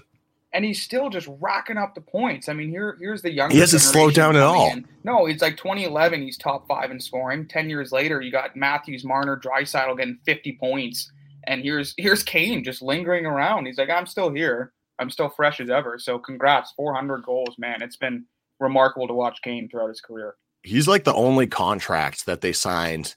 and 0.54 0.64
he's 0.66 0.82
still 0.82 1.10
just 1.10 1.28
racking 1.40 1.78
up 1.78 1.94
the 1.94 2.02
points. 2.02 2.50
I 2.50 2.54
mean, 2.54 2.70
here 2.70 2.98
here's 3.00 3.22
the 3.22 3.32
young. 3.32 3.52
He 3.52 3.60
hasn't 3.60 3.82
slowed 3.84 4.14
down 4.16 4.36
at 4.36 4.42
all. 4.42 4.74
No, 5.04 5.26
it's 5.28 5.42
like 5.42 5.58
2011. 5.58 6.22
He's 6.24 6.38
top 6.38 6.68
five 6.68 6.90
in 6.90 7.00
scoring. 7.00 7.48
Ten 7.48 7.70
years 7.70 7.92
later, 7.92 8.22
you 8.22 8.32
got 8.32 8.56
Matthews, 8.56 9.04
Marner, 9.04 9.38
Draisaitl 9.40 9.98
getting 9.98 10.18
50 10.26 10.58
points, 10.60 11.12
and 11.44 11.62
here's 11.62 11.94
here's 11.98 12.24
Kane 12.24 12.64
just 12.64 12.82
lingering 12.82 13.26
around. 13.26 13.66
He's 13.68 13.78
like, 13.78 13.90
I'm 13.90 14.06
still 14.08 14.32
here. 14.32 14.72
I'm 15.00 15.10
still 15.10 15.30
fresh 15.30 15.60
as 15.60 15.70
ever. 15.70 16.00
So 16.00 16.18
congrats, 16.20 16.72
400 16.76 17.24
goals, 17.24 17.56
man. 17.58 17.82
It's 17.82 17.98
been 17.98 18.26
remarkable 18.60 19.08
to 19.08 19.14
watch 19.14 19.42
Kane 19.44 19.70
throughout 19.70 19.90
his 19.90 20.02
career. 20.02 20.36
He's 20.64 20.88
like 20.88 21.04
the 21.04 21.14
only 21.14 21.48
contract 21.48 22.26
that 22.26 22.42
they 22.42 22.52
signed 22.54 23.16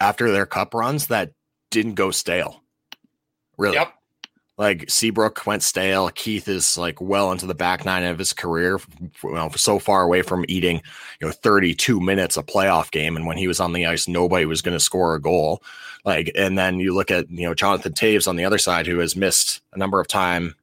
after 0.00 0.30
their 0.30 0.46
cup 0.46 0.74
runs 0.74 1.08
that 1.08 1.32
didn't 1.70 1.94
go 1.94 2.10
stale. 2.10 2.62
Really. 3.58 3.76
Yep. 3.76 3.92
like 4.58 4.88
Seabrook 4.88 5.46
went 5.46 5.62
stale. 5.62 6.08
Keith 6.10 6.48
is 6.48 6.78
like 6.78 7.00
well 7.00 7.32
into 7.32 7.46
the 7.46 7.54
back 7.54 7.84
nine 7.84 8.04
of 8.04 8.18
his 8.18 8.32
career, 8.32 8.80
know, 9.22 9.50
so 9.54 9.78
far 9.78 10.02
away 10.02 10.22
from 10.22 10.44
eating, 10.48 10.80
you 11.20 11.26
know, 11.26 11.32
32 11.32 12.00
minutes 12.00 12.36
a 12.36 12.42
playoff 12.42 12.90
game. 12.90 13.16
And 13.16 13.26
when 13.26 13.36
he 13.36 13.48
was 13.48 13.60
on 13.60 13.72
the 13.72 13.86
ice, 13.86 14.08
nobody 14.08 14.46
was 14.46 14.62
going 14.62 14.76
to 14.76 14.82
score 14.82 15.14
a 15.14 15.20
goal. 15.20 15.62
Like, 16.04 16.30
and 16.34 16.56
then 16.56 16.78
you 16.78 16.94
look 16.94 17.10
at, 17.10 17.30
you 17.30 17.46
know, 17.46 17.54
Jonathan 17.54 17.92
Toews 17.92 18.28
on 18.28 18.36
the 18.36 18.44
other 18.44 18.58
side, 18.58 18.86
who 18.86 18.98
has 18.98 19.16
missed 19.16 19.60
a 19.72 19.78
number 19.78 20.00
of 20.00 20.08
time, 20.08 20.54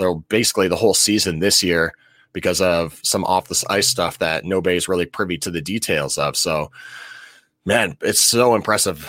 though 0.00 0.16
basically 0.28 0.66
the 0.66 0.76
whole 0.76 0.94
season 0.94 1.38
this 1.38 1.62
year 1.62 1.92
because 2.32 2.60
of 2.60 2.98
some 3.04 3.24
off 3.24 3.48
the 3.48 3.64
ice 3.68 3.86
stuff 3.86 4.18
that 4.18 4.44
nobody's 4.44 4.88
really 4.88 5.06
privy 5.06 5.36
to 5.38 5.50
the 5.50 5.60
details 5.60 6.16
of. 6.16 6.36
So, 6.36 6.70
man, 7.64 7.96
it's 8.00 8.22
so 8.22 8.54
impressive 8.54 9.08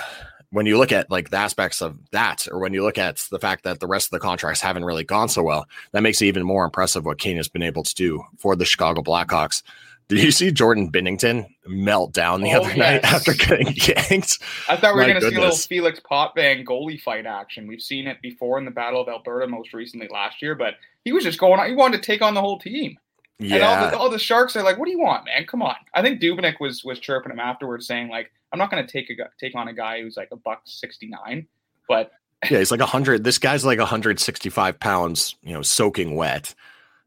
when 0.52 0.66
you 0.66 0.78
look 0.78 0.92
at 0.92 1.10
like 1.10 1.30
the 1.30 1.38
aspects 1.38 1.82
of 1.82 1.98
that, 2.12 2.46
or 2.52 2.60
when 2.60 2.74
you 2.74 2.84
look 2.84 2.98
at 2.98 3.26
the 3.32 3.40
fact 3.40 3.64
that 3.64 3.80
the 3.80 3.88
rest 3.88 4.08
of 4.08 4.12
the 4.12 4.20
contracts 4.20 4.60
haven't 4.60 4.84
really 4.84 5.06
gone 5.06 5.30
so 5.30 5.42
well, 5.42 5.66
that 5.94 6.04
makes 6.04 6.22
it 6.22 6.26
even 6.26 6.44
more 6.44 6.66
impressive 6.66 7.06
what 7.06 7.20
Kane 7.20 7.38
has 7.38 7.48
been 7.48 7.64
able 7.64 7.84
to 7.84 7.96
do 7.96 8.22
for 8.38 8.56
the 8.56 8.66
Chicago 8.66 9.02
Blackhawks. 9.02 9.64
Did 10.12 10.26
you 10.26 10.32
see 10.32 10.52
Jordan 10.52 10.92
Binnington 10.92 11.48
melt 11.66 12.12
down 12.12 12.42
the 12.42 12.52
Oh, 12.52 12.64
other 12.64 12.76
night 12.76 13.02
after 13.06 13.34
getting 13.34 13.68
yanked? 13.76 14.40
I 14.68 14.76
thought 14.76 14.94
we 14.94 15.00
were 15.00 15.08
going 15.08 15.22
to 15.22 15.30
see 15.30 15.36
a 15.36 15.40
little. 15.40 15.56
Felix 15.56 16.02
Potvin 16.02 16.66
goalie 16.66 17.00
fight 17.00 17.26
action. 17.26 17.66
We've 17.66 17.82
seen 17.82 18.08
it 18.08 18.22
before 18.22 18.58
in 18.58 18.66
the 18.66 18.72
Battle 18.72 19.02
of 19.02 19.08
Alberta, 19.08 19.48
most 19.48 19.74
recently 19.74 20.10
last 20.12 20.42
year, 20.42 20.54
but 20.54 20.74
he 21.06 21.14
was 21.14 21.24
just 21.24 21.40
going 21.40 21.62
on. 21.62 21.70
He 21.70 21.76
wanted 21.76 22.04
to 22.04 22.06
take 22.06 22.22
on 22.22 22.34
the 22.34 22.42
whole 22.42 22.60
team. 22.60 22.98
And 23.40 23.54
all 23.54 23.60
Yeah, 23.60 23.90
the, 23.90 23.98
all 23.98 24.10
the 24.10 24.20
Sharks 24.20 24.58
are 24.58 24.64
like, 24.64 24.78
"What 24.78 24.86
do 24.86 24.92
you 24.92 25.00
want, 25.00 25.24
man? 25.26 25.46
Come 25.46 25.62
on!" 25.62 25.76
I 25.96 26.02
think 26.02 26.22
Dubnyk 26.22 26.60
was 26.60 26.84
was 26.84 27.00
chirping 27.00 27.32
him 27.32 27.40
afterwards, 27.40 27.88
saying 27.88 28.10
like, 28.10 28.32
"I'm 28.52 28.60
not 28.60 28.70
going 28.70 28.86
to 28.86 28.92
take 28.92 29.10
a 29.10 29.14
take 29.40 29.56
on 29.56 29.70
a 29.70 29.74
guy 29.74 30.02
who's 30.02 30.18
like 30.18 30.28
a 30.34 30.36
buck 30.36 30.62
sixty 30.66 31.08
nine, 31.08 31.48
but 31.88 32.12
yeah, 32.50 32.60
he's 32.60 32.70
like 32.70 32.82
a 32.82 32.86
hundred. 32.86 33.24
This 33.24 33.38
guy's 33.38 33.64
like 33.64 33.80
165 33.80 34.80
pounds, 34.80 35.36
you 35.42 35.54
know, 35.54 35.62
soaking 35.62 36.16
wet. 36.16 36.54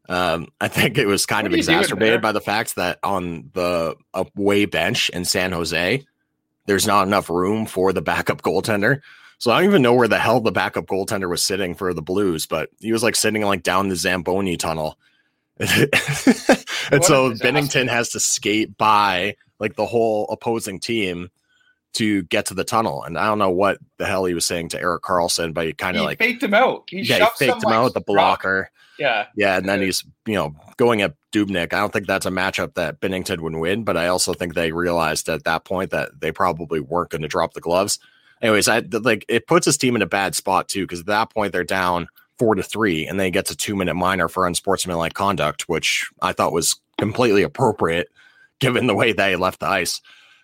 Um, 0.07 0.49
I 0.61 0.67
think 0.67 0.97
it 0.97 1.07
was 1.07 1.25
kind 1.25 1.45
What 1.45 1.47
of 1.47 1.53
are 1.53 1.57
you 1.57 1.63
doing 1.63 1.77
exacerbated 1.77 2.21
by 2.21 2.31
the 2.31 2.41
fact 2.41 2.75
that 2.75 2.99
on 3.03 3.49
the 3.53 3.95
away 4.13 4.65
bench 4.65 5.09
in 5.09 5.25
San 5.25 5.51
Jose, 5.51 6.05
there's 6.67 6.87
not 6.87 7.07
enough 7.07 7.29
room 7.29 7.65
for 7.65 7.93
the 7.93 8.01
backup 8.01 8.41
goaltender. 8.41 9.01
So 9.37 9.51
I 9.51 9.59
don't 9.59 9.69
even 9.69 9.81
know 9.81 9.93
where 9.93 10.07
the 10.07 10.19
hell 10.19 10.39
the 10.39 10.51
backup 10.51 10.85
goaltender 10.85 11.29
was 11.29 11.43
sitting 11.43 11.75
for 11.75 11.93
the 11.93 12.01
Blues, 12.01 12.45
but 12.45 12.69
he 12.79 12.91
was 12.91 13.03
like 13.03 13.15
sitting 13.15 13.41
like 13.43 13.63
down 13.63 13.89
the 13.89 13.95
Zamboni 13.95 14.57
tunnel. 14.57 14.97
and 15.59 15.69
so. 17.03 17.31
Binnington 17.33 17.89
has 17.89 18.09
to 18.09 18.19
skate 18.19 18.77
by 18.77 19.35
like 19.59 19.75
the 19.75 19.85
whole 19.85 20.25
opposing 20.29 20.79
team 20.79 21.29
to 21.93 22.23
get 22.23 22.47
to 22.47 22.53
the 22.53 22.63
tunnel. 22.63 23.03
And 23.03 23.17
I 23.17 23.25
don't 23.25 23.39
know 23.39 23.51
what 23.51 23.79
the 23.97 24.05
hell 24.05 24.25
he 24.25 24.33
was 24.33 24.45
saying 24.45 24.69
to 24.69 24.79
Erik 24.79 25.01
Karlsson, 25.01 25.53
but 25.53 25.65
he 25.65 25.73
kind 25.73 25.97
of 25.97 26.03
like 26.03 26.19
faked 26.19 26.43
him 26.43 26.53
out. 26.53 26.83
He 26.89 27.01
yeah, 27.01 27.29
he 27.37 27.45
faked 27.45 27.63
him 27.63 27.69
like, 27.69 27.73
out 27.73 27.93
the 27.93 27.99
rock- 28.01 28.41
blocker. 28.41 28.71
Yeah. 28.97 29.27
Yeah, 29.35 29.57
and 29.57 29.67
then 29.67 29.81
he's 29.81 30.03
you 30.25 30.35
know 30.35 30.55
going 30.77 31.01
at 31.01 31.15
Dubnyk. 31.31 31.73
I 31.73 31.79
don't 31.79 31.91
think 31.91 32.07
that's 32.07 32.25
a 32.25 32.31
matchup 32.31 32.75
that 32.75 32.99
Binnington 32.99 33.39
would 33.41 33.55
win, 33.55 33.83
but 33.83 33.97
I 33.97 34.07
also 34.07 34.33
think 34.33 34.53
they 34.53 34.71
realized 34.71 35.29
at 35.29 35.43
that 35.43 35.65
point 35.65 35.91
that 35.91 36.19
they 36.19 36.31
probably 36.31 36.79
weren't 36.79 37.09
going 37.09 37.21
to 37.21 37.27
drop 37.27 37.53
the 37.53 37.61
gloves. 37.61 37.99
Anyways, 38.41 38.67
I 38.67 38.79
like 38.91 39.25
it 39.27 39.47
puts 39.47 39.65
his 39.65 39.77
team 39.77 39.95
in 39.95 40.01
a 40.01 40.07
bad 40.07 40.35
spot 40.35 40.67
too 40.67 40.83
because 40.83 41.01
at 41.01 41.05
that 41.07 41.31
point 41.31 41.51
they're 41.51 41.63
down 41.63 42.07
four 42.37 42.55
to 42.55 42.63
three, 42.63 43.07
and 43.07 43.19
then 43.19 43.25
he 43.25 43.31
gets 43.31 43.51
a 43.51 43.55
two 43.55 43.75
minute 43.75 43.95
minor 43.95 44.27
for 44.27 44.45
unsportsmanlike 44.45 45.13
conduct, 45.13 45.67
which 45.69 46.09
I 46.21 46.33
thought 46.33 46.53
was 46.53 46.79
completely 46.97 47.43
appropriate 47.43 48.09
given 48.59 48.87
the 48.87 48.95
way 48.95 49.11
they 49.11 49.35
left 49.35 49.59
the 49.59 49.67
ice. 49.67 50.01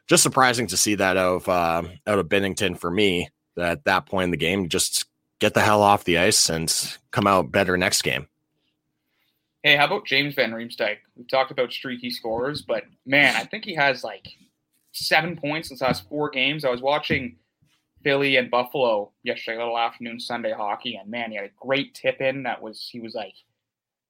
Just 0.07 0.23
surprising 0.23 0.67
to 0.67 0.77
see 0.77 0.95
that 0.95 1.17
out 1.17 1.47
of 1.47 1.49
uh, 1.49 1.83
out 2.07 2.19
of 2.19 2.27
Binnington 2.27 2.77
for 2.77 2.91
me. 2.91 3.29
At 3.57 3.83
that 3.83 4.05
point 4.05 4.25
in 4.25 4.31
the 4.31 4.37
game, 4.37 4.69
just 4.69 5.05
get 5.39 5.53
the 5.53 5.61
hell 5.61 5.81
off 5.81 6.05
the 6.05 6.17
ice 6.17 6.49
and 6.49 6.73
come 7.11 7.27
out 7.27 7.51
better 7.51 7.75
next 7.77 8.01
game. 8.01 8.27
Hey, 9.63 9.75
how 9.75 9.85
about 9.85 10.07
James 10.07 10.33
Van 10.33 10.51
Riemsdyk? 10.51 10.97
We've 11.15 11.27
talked 11.29 11.51
about 11.51 11.71
streaky 11.71 12.09
scorers, 12.09 12.63
but 12.63 12.83
man, 13.05 13.35
I 13.35 13.43
think 13.43 13.63
he 13.63 13.75
has 13.75 14.03
like 14.03 14.27
seven 14.91 15.37
points 15.37 15.69
in 15.69 15.77
the 15.77 15.83
last 15.83 16.09
four 16.09 16.31
games. 16.31 16.65
I 16.65 16.71
was 16.71 16.81
watching 16.81 17.35
Philly 18.03 18.37
and 18.37 18.49
Buffalo 18.49 19.11
yesterday, 19.21 19.59
little 19.59 19.77
afternoon 19.77 20.19
Sunday 20.19 20.51
hockey, 20.51 20.95
and 20.95 21.11
man, 21.11 21.29
he 21.29 21.37
had 21.37 21.45
a 21.45 21.65
great 21.67 21.93
tip 21.93 22.21
in 22.21 22.41
that 22.43 22.59
was 22.59 22.89
he 22.91 22.99
was 22.99 23.13
like 23.13 23.35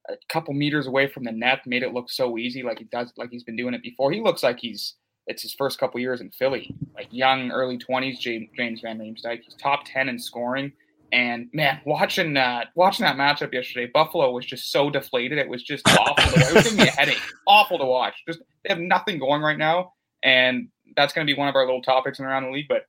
a 0.08 0.14
couple 0.30 0.54
meters 0.54 0.86
away 0.86 1.06
from 1.06 1.24
the 1.24 1.32
net, 1.32 1.66
made 1.66 1.82
it 1.82 1.92
look 1.92 2.10
so 2.10 2.38
easy, 2.38 2.62
like 2.62 2.78
he 2.78 2.84
does, 2.84 3.12
like 3.18 3.28
he's 3.30 3.44
been 3.44 3.56
doing 3.56 3.74
it 3.74 3.82
before. 3.82 4.10
He 4.10 4.22
looks 4.22 4.42
like 4.42 4.58
he's 4.58 4.94
it's 5.26 5.42
his 5.42 5.52
first 5.52 5.78
couple 5.78 6.00
years 6.00 6.22
in 6.22 6.30
Philly, 6.30 6.74
like 6.94 7.08
young, 7.10 7.50
early 7.50 7.76
twenties. 7.76 8.18
James, 8.18 8.48
James 8.56 8.80
Van 8.80 8.98
Riemsdyk, 8.98 9.42
he's 9.42 9.54
top 9.54 9.80
ten 9.84 10.08
in 10.08 10.18
scoring. 10.18 10.72
And 11.12 11.50
man, 11.52 11.80
watching 11.84 12.32
that 12.34 12.68
watching 12.74 13.04
that 13.04 13.16
matchup 13.16 13.52
yesterday, 13.52 13.90
Buffalo 13.92 14.30
was 14.32 14.46
just 14.46 14.70
so 14.72 14.88
deflated. 14.88 15.38
It 15.38 15.48
was 15.48 15.62
just 15.62 15.86
awful. 15.88 16.14
To 16.16 16.40
watch. 16.40 16.50
It 16.50 16.54
was 16.54 16.64
giving 16.64 16.78
me 16.78 16.88
a 16.88 16.92
headache. 16.92 17.20
Awful 17.46 17.78
to 17.78 17.84
watch. 17.84 18.14
Just 18.26 18.40
they 18.64 18.70
have 18.70 18.78
nothing 18.78 19.18
going 19.18 19.42
right 19.42 19.58
now, 19.58 19.92
and 20.22 20.68
that's 20.96 21.12
going 21.12 21.26
to 21.26 21.30
be 21.30 21.36
one 21.38 21.48
of 21.48 21.54
our 21.54 21.66
little 21.66 21.82
topics 21.82 22.18
in 22.18 22.24
around 22.24 22.44
the 22.44 22.50
league. 22.50 22.66
But 22.68 22.86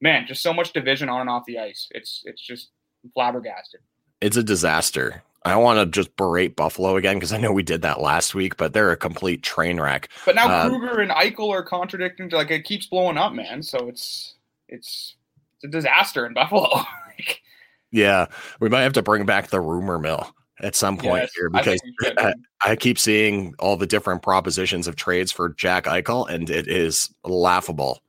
man, 0.00 0.24
just 0.26 0.42
so 0.42 0.54
much 0.54 0.72
division 0.72 1.10
on 1.10 1.20
and 1.20 1.28
off 1.28 1.42
the 1.46 1.58
ice. 1.58 1.86
It's 1.90 2.22
it's 2.24 2.40
just 2.40 2.70
flabbergasted. 3.12 3.80
it's 4.22 4.36
a 4.38 4.42
disaster. 4.42 5.22
I 5.44 5.50
don't 5.50 5.62
want 5.62 5.78
to 5.78 5.86
just 5.86 6.16
berate 6.16 6.56
Buffalo 6.56 6.96
again 6.96 7.16
because 7.16 7.32
I 7.32 7.38
know 7.38 7.52
we 7.52 7.62
did 7.62 7.82
that 7.82 8.00
last 8.00 8.34
week, 8.34 8.56
but 8.56 8.72
they're 8.72 8.90
a 8.90 8.96
complete 8.96 9.42
train 9.42 9.78
wreck. 9.78 10.08
But 10.24 10.34
now 10.34 10.48
Uh, 10.48 10.68
Krueger 10.70 11.00
and 11.02 11.10
Eichel 11.12 11.50
are 11.50 11.62
contradicting. 11.62 12.30
Like 12.30 12.50
it 12.50 12.64
keeps 12.64 12.86
blowing 12.86 13.16
up, 13.18 13.32
man. 13.34 13.62
So 13.62 13.86
it's 13.88 14.34
it's 14.68 15.14
it's 15.56 15.64
a 15.64 15.68
disaster 15.68 16.24
in 16.26 16.32
Buffalo. 16.32 16.68
Yeah, 17.90 18.26
we 18.60 18.68
might 18.68 18.82
have 18.82 18.92
to 18.94 19.02
bring 19.02 19.26
back 19.26 19.48
the 19.48 19.60
rumor 19.60 19.98
mill 19.98 20.34
at 20.60 20.74
some 20.74 20.96
point 20.96 21.22
Yes, 21.22 21.32
here 21.34 21.50
because 21.50 21.80
should. 22.02 22.18
I, 22.18 22.34
I 22.64 22.76
keep 22.76 22.98
seeing 22.98 23.54
all 23.58 23.76
the 23.76 23.86
different 23.86 24.22
propositions 24.22 24.86
of 24.86 24.96
trades 24.96 25.30
for 25.30 25.50
Jack 25.50 25.84
Eichel, 25.84 26.28
and 26.28 26.48
it 26.50 26.68
is 26.68 27.12
laughable. 27.24 28.00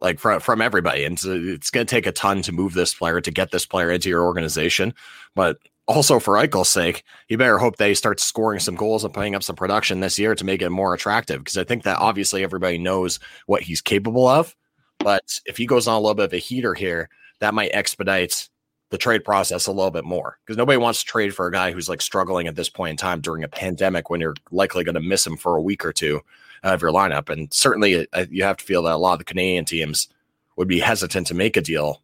Like 0.00 0.20
from 0.20 0.38
from 0.38 0.60
everybody, 0.60 1.04
and 1.04 1.18
so 1.18 1.32
it's 1.32 1.70
going 1.70 1.84
to 1.84 1.90
take 1.90 2.06
a 2.06 2.12
ton 2.12 2.42
to 2.42 2.52
move 2.52 2.72
this 2.72 2.94
player 2.94 3.20
to 3.20 3.30
get 3.32 3.50
this 3.50 3.66
player 3.66 3.90
into 3.90 4.08
your 4.08 4.22
organization, 4.22 4.94
but 5.34 5.58
also 5.88 6.20
for 6.20 6.34
Eichel's 6.34 6.70
sake, 6.70 7.02
you 7.28 7.36
better 7.36 7.58
hope 7.58 7.78
that 7.78 7.88
he 7.88 7.94
starts 7.94 8.22
scoring 8.22 8.60
some 8.60 8.76
goals 8.76 9.02
and 9.02 9.12
putting 9.12 9.34
up 9.34 9.42
some 9.42 9.56
production 9.56 9.98
this 9.98 10.16
year 10.16 10.36
to 10.36 10.44
make 10.44 10.62
it 10.62 10.70
more 10.70 10.94
attractive. 10.94 11.38
Because 11.38 11.58
I 11.58 11.64
think 11.64 11.82
that 11.82 11.98
obviously 11.98 12.44
everybody 12.44 12.78
knows 12.78 13.18
what 13.46 13.62
he's 13.62 13.80
capable 13.80 14.28
of, 14.28 14.54
but 15.00 15.40
if 15.46 15.56
he 15.56 15.66
goes 15.66 15.88
on 15.88 15.96
a 15.96 16.00
little 16.00 16.14
bit 16.14 16.26
of 16.26 16.32
a 16.32 16.38
heater 16.38 16.74
here, 16.74 17.08
that 17.40 17.54
might 17.54 17.70
expedite 17.72 18.48
the 18.90 18.98
trade 18.98 19.24
process 19.24 19.66
a 19.66 19.72
little 19.72 19.90
bit 19.90 20.04
more 20.04 20.38
because 20.44 20.56
nobody 20.56 20.78
wants 20.78 21.00
to 21.00 21.06
trade 21.06 21.34
for 21.34 21.46
a 21.46 21.52
guy 21.52 21.72
who's 21.72 21.88
like 21.88 22.00
struggling 22.00 22.46
at 22.46 22.56
this 22.56 22.70
point 22.70 22.92
in 22.92 22.96
time 22.96 23.20
during 23.20 23.44
a 23.44 23.48
pandemic 23.48 24.08
when 24.08 24.20
you're 24.20 24.36
likely 24.50 24.84
going 24.84 24.94
to 24.94 25.00
miss 25.00 25.26
him 25.26 25.36
for 25.36 25.56
a 25.56 25.62
week 25.62 25.84
or 25.84 25.92
two 25.92 26.20
out 26.64 26.74
of 26.74 26.82
your 26.82 26.92
lineup. 26.92 27.28
And 27.28 27.52
certainly, 27.52 28.06
uh, 28.12 28.26
you 28.30 28.44
have 28.44 28.56
to 28.56 28.64
feel 28.64 28.82
that 28.84 28.94
a 28.94 28.96
lot 28.96 29.14
of 29.14 29.18
the 29.18 29.24
Canadian 29.24 29.64
teams 29.64 30.08
would 30.56 30.68
be 30.68 30.80
hesitant 30.80 31.26
to 31.28 31.34
make 31.34 31.56
a 31.56 31.60
deal 31.60 32.02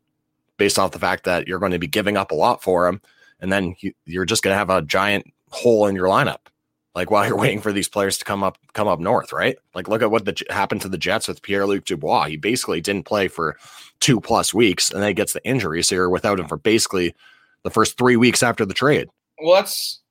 based 0.56 0.78
off 0.78 0.92
the 0.92 0.98
fact 0.98 1.24
that 1.24 1.48
you're 1.48 1.58
going 1.58 1.72
to 1.72 1.78
be 1.78 1.86
giving 1.86 2.16
up 2.16 2.30
a 2.30 2.36
lot 2.36 2.62
for 2.62 2.86
him, 2.86 3.00
and 3.40 3.52
then 3.52 3.74
you, 3.80 3.92
you're 4.04 4.24
just 4.24 4.42
going 4.42 4.54
to 4.54 4.58
have 4.58 4.70
a 4.70 4.82
giant 4.82 5.26
hole 5.50 5.86
in 5.86 5.96
your 5.96 6.06
lineup. 6.06 6.46
Like 6.94 7.10
while 7.10 7.26
you're 7.26 7.38
waiting 7.38 7.60
for 7.60 7.72
these 7.72 7.88
players 7.88 8.18
to 8.18 8.24
come 8.24 8.44
up, 8.44 8.58
come 8.72 8.88
up 8.88 9.00
north, 9.00 9.32
right? 9.32 9.56
Like 9.74 9.88
look 9.88 10.02
at 10.02 10.10
what 10.10 10.24
the, 10.24 10.40
happened 10.50 10.82
to 10.82 10.88
the 10.88 10.98
Jets 10.98 11.28
with 11.28 11.42
Pierre 11.42 11.66
Luc 11.66 11.84
Dubois. 11.84 12.26
He 12.26 12.36
basically 12.36 12.80
didn't 12.80 13.06
play 13.06 13.28
for 13.28 13.56
two 14.04 14.20
plus 14.20 14.52
weeks, 14.52 14.90
and 14.90 15.00
then 15.00 15.08
he 15.08 15.14
gets 15.14 15.32
the 15.32 15.42
injury, 15.48 15.82
so 15.82 15.94
you're 15.94 16.10
without 16.10 16.38
him 16.38 16.46
for 16.46 16.58
basically 16.58 17.14
the 17.62 17.70
first 17.70 17.96
three 17.96 18.16
weeks 18.16 18.42
after 18.42 18.66
the 18.66 18.74
trade. 18.74 19.08
well, 19.40 19.54
let's 19.54 20.02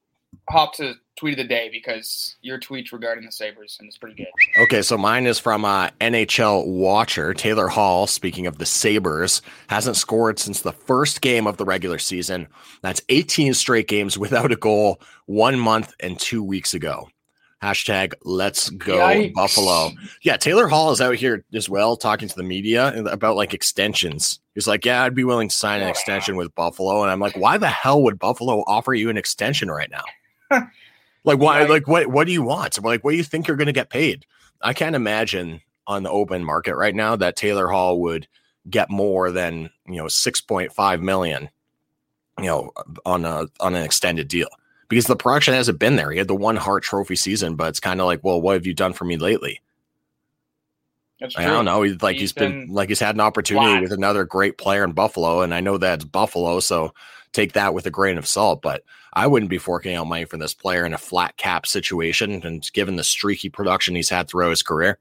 hop 0.49 0.73
to 0.73 0.95
tweet 1.15 1.33
of 1.33 1.37
the 1.37 1.43
day 1.43 1.69
because 1.71 2.35
your 2.41 2.59
tweets 2.59 2.91
regarding 2.91 3.23
the 3.23 3.31
Sabres 3.31 3.77
and 3.79 3.87
it's 3.87 3.99
pretty 3.99 4.15
good. 4.15 4.25
Okay, 4.63 4.81
so 4.81 4.97
mine 4.97 5.27
is 5.27 5.37
from 5.37 5.63
uh, 5.63 5.89
NHL 6.01 6.65
Watcher 6.65 7.35
Taylor 7.35 7.67
Hall. 7.67 8.07
Speaking 8.07 8.47
of 8.47 8.57
the 8.57 8.65
Sabres, 8.65 9.43
hasn't 9.67 9.95
scored 9.95 10.39
since 10.39 10.61
the 10.61 10.71
first 10.71 11.21
game 11.21 11.45
of 11.45 11.57
the 11.57 11.65
regular 11.65 11.99
season. 11.99 12.47
That's 12.81 13.03
18 13.09 13.53
straight 13.53 13.87
games 13.87 14.17
without 14.17 14.51
a 14.51 14.55
goal, 14.55 14.99
one 15.27 15.59
month 15.59 15.93
and 15.99 16.19
two 16.19 16.43
weeks 16.43 16.73
ago. 16.73 17.09
Hashtag 17.63 18.13
Let's 18.23 18.69
Go 18.71 18.97
Yikes. 18.97 19.33
Buffalo. 19.33 19.91
Yeah, 20.21 20.35
Taylor 20.35 20.67
Hall 20.67 20.91
is 20.91 20.99
out 20.99 21.15
here 21.15 21.45
as 21.53 21.69
well 21.69 21.95
talking 21.95 22.27
to 22.27 22.35
the 22.35 22.43
media 22.43 22.93
about 23.05 23.37
like 23.37 23.53
extensions. 23.53 24.41
He's 24.53 24.67
like, 24.67 24.83
"Yeah, 24.83 25.03
I'd 25.03 25.15
be 25.15 25.23
willing 25.23 25.47
to 25.47 25.55
sign 25.55 25.81
an 25.81 25.87
extension 25.87 26.35
with 26.35 26.53
Buffalo," 26.55 27.03
and 27.03 27.09
I'm 27.09 27.21
like, 27.21 27.37
"Why 27.37 27.57
the 27.57 27.69
hell 27.69 28.03
would 28.03 28.19
Buffalo 28.19 28.65
offer 28.67 28.93
you 28.93 29.09
an 29.09 29.17
extension 29.17 29.71
right 29.71 29.89
now?" 29.89 30.67
Like 31.25 31.39
why? 31.39 31.63
Like 31.63 31.87
what? 31.87 32.07
What 32.07 32.27
do 32.27 32.33
you 32.33 32.43
want? 32.43 32.77
I'm 32.77 32.83
like, 32.83 33.01
what 33.05 33.11
do 33.11 33.17
you 33.17 33.23
think 33.23 33.47
you're 33.47 33.55
going 33.55 33.67
to 33.67 33.71
get 33.71 33.89
paid? 33.89 34.25
I 34.61 34.73
can't 34.73 34.93
imagine 34.93 35.61
on 35.87 36.03
the 36.03 36.09
open 36.09 36.43
market 36.43 36.75
right 36.75 36.93
now 36.93 37.15
that 37.15 37.37
Taylor 37.37 37.69
Hall 37.69 38.01
would 38.01 38.27
get 38.69 38.89
more 38.89 39.31
than 39.31 39.69
you 39.87 39.95
know 39.95 40.09
six 40.09 40.41
point 40.41 40.73
five 40.73 41.01
million, 41.01 41.49
you 42.39 42.47
know, 42.47 42.71
on 43.05 43.23
a 43.23 43.45
on 43.61 43.73
an 43.73 43.83
extended 43.83 44.27
deal 44.27 44.49
because 44.93 45.07
the 45.07 45.15
production 45.15 45.55
hasn't 45.55 45.79
been 45.79 45.95
there. 45.95 46.11
He 46.11 46.19
had 46.19 46.27
the 46.27 46.35
one 46.35 46.55
Hart 46.55 46.83
Trophy 46.83 47.15
season, 47.15 47.55
but 47.55 47.69
it's 47.69 47.79
kind 47.79 47.99
of 47.99 48.05
like, 48.05 48.23
well, 48.23 48.39
what 48.39 48.53
have 48.53 48.67
you 48.67 48.75
done 48.75 48.93
for 48.93 49.05
me 49.05 49.17
lately? 49.17 49.59
That's 51.19 51.35
I 51.35 51.45
don't 51.45 51.65
know. 51.65 51.81
He's 51.81 51.99
like 52.01 52.13
He's 52.13 52.21
he's 52.21 52.33
been, 52.33 52.65
been 52.67 52.73
like 52.75 52.89
he's 52.89 52.99
had 52.99 53.15
an 53.15 53.21
opportunity 53.21 53.81
with 53.81 53.91
another 53.91 54.23
great 54.23 54.59
player 54.59 54.83
in 54.83 54.91
Buffalo, 54.91 55.41
and 55.41 55.53
I 55.53 55.61
know 55.61 55.79
that's 55.79 56.05
Buffalo, 56.05 56.59
so 56.59 56.93
take 57.31 57.53
that 57.53 57.73
with 57.73 57.87
a 57.87 57.91
grain 57.91 58.19
of 58.19 58.27
salt. 58.27 58.61
But 58.61 58.83
I 59.13 59.25
wouldn't 59.25 59.49
be 59.49 59.57
forking 59.57 59.95
out 59.95 60.05
money 60.05 60.25
for 60.25 60.37
this 60.37 60.53
player 60.53 60.85
in 60.85 60.93
a 60.93 60.99
flat 60.99 61.37
cap 61.37 61.65
situation, 61.65 62.45
and 62.45 62.69
given 62.73 62.95
the 62.95 63.03
streaky 63.03 63.49
production 63.49 63.95
he's 63.95 64.09
had 64.09 64.27
throughout 64.27 64.51
his 64.51 64.61
career. 64.61 64.99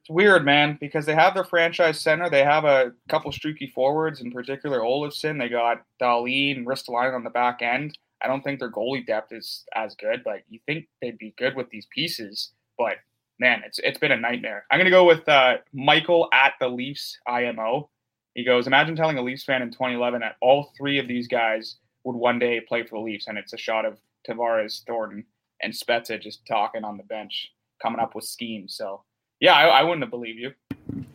It's 0.00 0.10
weird, 0.10 0.44
man, 0.44 0.78
because 0.80 1.04
they 1.04 1.14
have 1.14 1.34
their 1.34 1.44
franchise 1.44 2.00
center. 2.00 2.30
They 2.30 2.44
have 2.44 2.64
a 2.64 2.92
couple 3.08 3.32
streaky 3.32 3.66
forwards, 3.66 4.20
in 4.20 4.30
particular 4.30 4.80
Olofsson. 4.80 5.38
They 5.38 5.48
got 5.48 5.82
Dali 6.00 6.56
and 6.56 6.66
Ristolainen 6.66 7.14
on 7.14 7.24
the 7.24 7.30
back 7.30 7.60
end. 7.60 7.98
I 8.22 8.28
don't 8.28 8.42
think 8.42 8.60
their 8.60 8.70
goalie 8.70 9.06
depth 9.06 9.32
is 9.32 9.64
as 9.74 9.94
good, 9.94 10.22
but 10.24 10.42
you 10.48 10.58
think 10.66 10.86
they'd 11.00 11.18
be 11.18 11.34
good 11.38 11.54
with 11.54 11.68
these 11.70 11.86
pieces. 11.94 12.52
But 12.78 12.96
man, 13.38 13.62
it's 13.64 13.78
it's 13.80 13.98
been 13.98 14.12
a 14.12 14.16
nightmare. 14.16 14.64
I'm 14.70 14.78
gonna 14.78 14.90
go 14.90 15.04
with 15.04 15.28
uh, 15.28 15.58
Michael 15.72 16.28
at 16.32 16.54
the 16.60 16.68
Leafs 16.68 17.18
IMO. 17.26 17.90
He 18.34 18.44
goes, 18.44 18.66
imagine 18.66 18.96
telling 18.96 19.18
a 19.18 19.22
Leafs 19.22 19.44
fan 19.44 19.62
in 19.62 19.70
2011 19.70 20.20
that 20.20 20.36
all 20.42 20.72
three 20.76 20.98
of 20.98 21.08
these 21.08 21.26
guys 21.26 21.76
would 22.04 22.16
one 22.16 22.38
day 22.38 22.60
play 22.60 22.82
for 22.82 22.98
the 22.98 23.04
Leafs, 23.04 23.28
and 23.28 23.38
it's 23.38 23.54
a 23.54 23.58
shot 23.58 23.86
of 23.86 23.98
Tavares, 24.28 24.84
Thornton, 24.86 25.24
and 25.62 25.72
Spezza 25.72 26.20
just 26.20 26.46
talking 26.46 26.84
on 26.84 26.98
the 26.98 27.02
bench, 27.04 27.52
coming 27.82 27.98
up 28.00 28.14
with 28.14 28.24
schemes. 28.24 28.74
So 28.76 29.02
yeah, 29.40 29.54
I, 29.54 29.80
I 29.80 29.82
wouldn't 29.82 30.02
have 30.02 30.10
believed 30.10 30.38
you 30.38 30.52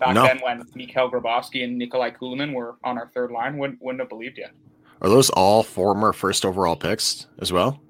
back 0.01 0.15
No. 0.15 0.23
then 0.23 0.39
when 0.43 0.63
Mikhail 0.75 1.09
Grabovski 1.09 1.63
and 1.63 1.77
Nikolai 1.77 2.11
Kulemin 2.11 2.53
were 2.53 2.75
on 2.83 2.97
our 2.97 3.07
third 3.13 3.31
line. 3.31 3.57
Wouldn't 3.57 3.81
wouldn't 3.81 4.01
have 4.01 4.09
believed 4.09 4.37
you. 4.37 4.47
Are 5.01 5.09
those 5.09 5.29
all 5.31 5.63
former 5.63 6.13
first 6.13 6.45
overall 6.45 6.75
picks 6.75 7.25
as 7.39 7.51
well? 7.51 7.81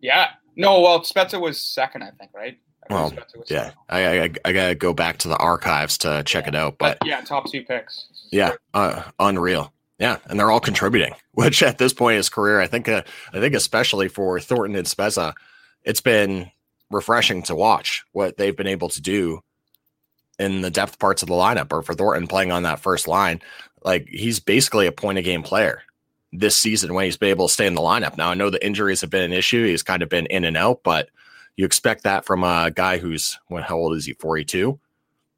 Yeah, 0.00 0.30
no, 0.56 0.80
well, 0.80 1.00
Spezza 1.00 1.40
was 1.40 1.60
second, 1.60 2.02
I 2.02 2.10
think, 2.10 2.32
right? 2.34 2.58
I 2.90 2.94
Well, 2.94 3.12
Yeah. 3.48 3.72
I, 3.88 4.22
I 4.22 4.30
I 4.44 4.52
gotta 4.52 4.74
go 4.74 4.94
back 4.94 5.18
to 5.18 5.28
the 5.28 5.36
archives 5.36 5.98
to 5.98 6.22
check 6.24 6.48
it 6.48 6.54
out, 6.54 6.78
but 6.78 6.98
but 6.98 7.06
yeah, 7.06 7.20
top 7.20 7.50
two 7.50 7.62
picks. 7.62 8.06
Yeah, 8.32 8.54
uh, 8.74 9.02
unreal. 9.20 9.72
Yeah, 9.98 10.18
and 10.26 10.38
they're 10.38 10.50
all 10.50 10.60
contributing. 10.60 11.14
Which 11.32 11.62
at 11.62 11.78
this 11.78 11.92
point 11.92 12.14
in 12.14 12.18
his 12.18 12.28
career, 12.28 12.60
I 12.60 12.66
think, 12.66 12.88
uh, 12.88 13.02
I 13.32 13.40
think 13.40 13.54
especially 13.54 14.08
for 14.08 14.40
Thornton 14.40 14.76
and 14.76 14.86
Spezza, 14.86 15.34
it's 15.84 16.00
been 16.00 16.50
refreshing 16.90 17.42
to 17.44 17.54
watch 17.54 18.04
what 18.12 18.36
they've 18.36 18.56
been 18.56 18.66
able 18.66 18.88
to 18.90 19.00
do 19.00 19.40
in 20.38 20.62
the 20.62 20.70
depth 20.70 20.98
parts 20.98 21.22
of 21.22 21.28
the 21.28 21.34
lineup. 21.34 21.72
Or 21.72 21.82
for 21.82 21.94
Thornton 21.94 22.26
playing 22.26 22.52
on 22.52 22.62
that 22.62 22.80
first 22.80 23.06
line, 23.06 23.40
like 23.84 24.08
he's 24.08 24.40
basically 24.40 24.86
a 24.86 24.92
point 24.92 25.18
a 25.18 25.22
game 25.22 25.42
player 25.42 25.82
this 26.32 26.56
season 26.56 26.94
when 26.94 27.04
he's 27.04 27.16
been 27.16 27.30
able 27.30 27.48
to 27.48 27.52
stay 27.52 27.66
in 27.66 27.74
the 27.74 27.80
lineup. 27.80 28.16
Now 28.16 28.30
I 28.30 28.34
know 28.34 28.50
the 28.50 28.64
injuries 28.64 29.00
have 29.00 29.10
been 29.10 29.22
an 29.24 29.32
issue; 29.32 29.64
he's 29.66 29.82
kind 29.82 30.02
of 30.02 30.08
been 30.08 30.26
in 30.26 30.44
and 30.44 30.56
out, 30.56 30.80
but 30.82 31.08
You 31.56 31.64
expect 31.64 32.04
that 32.04 32.24
from 32.24 32.44
a 32.44 32.70
guy 32.72 32.98
who's 32.98 33.36
when 33.48 33.64
how 33.64 33.76
old 33.76 33.96
is 33.96 34.06
he? 34.06 34.12
42, 34.12 34.78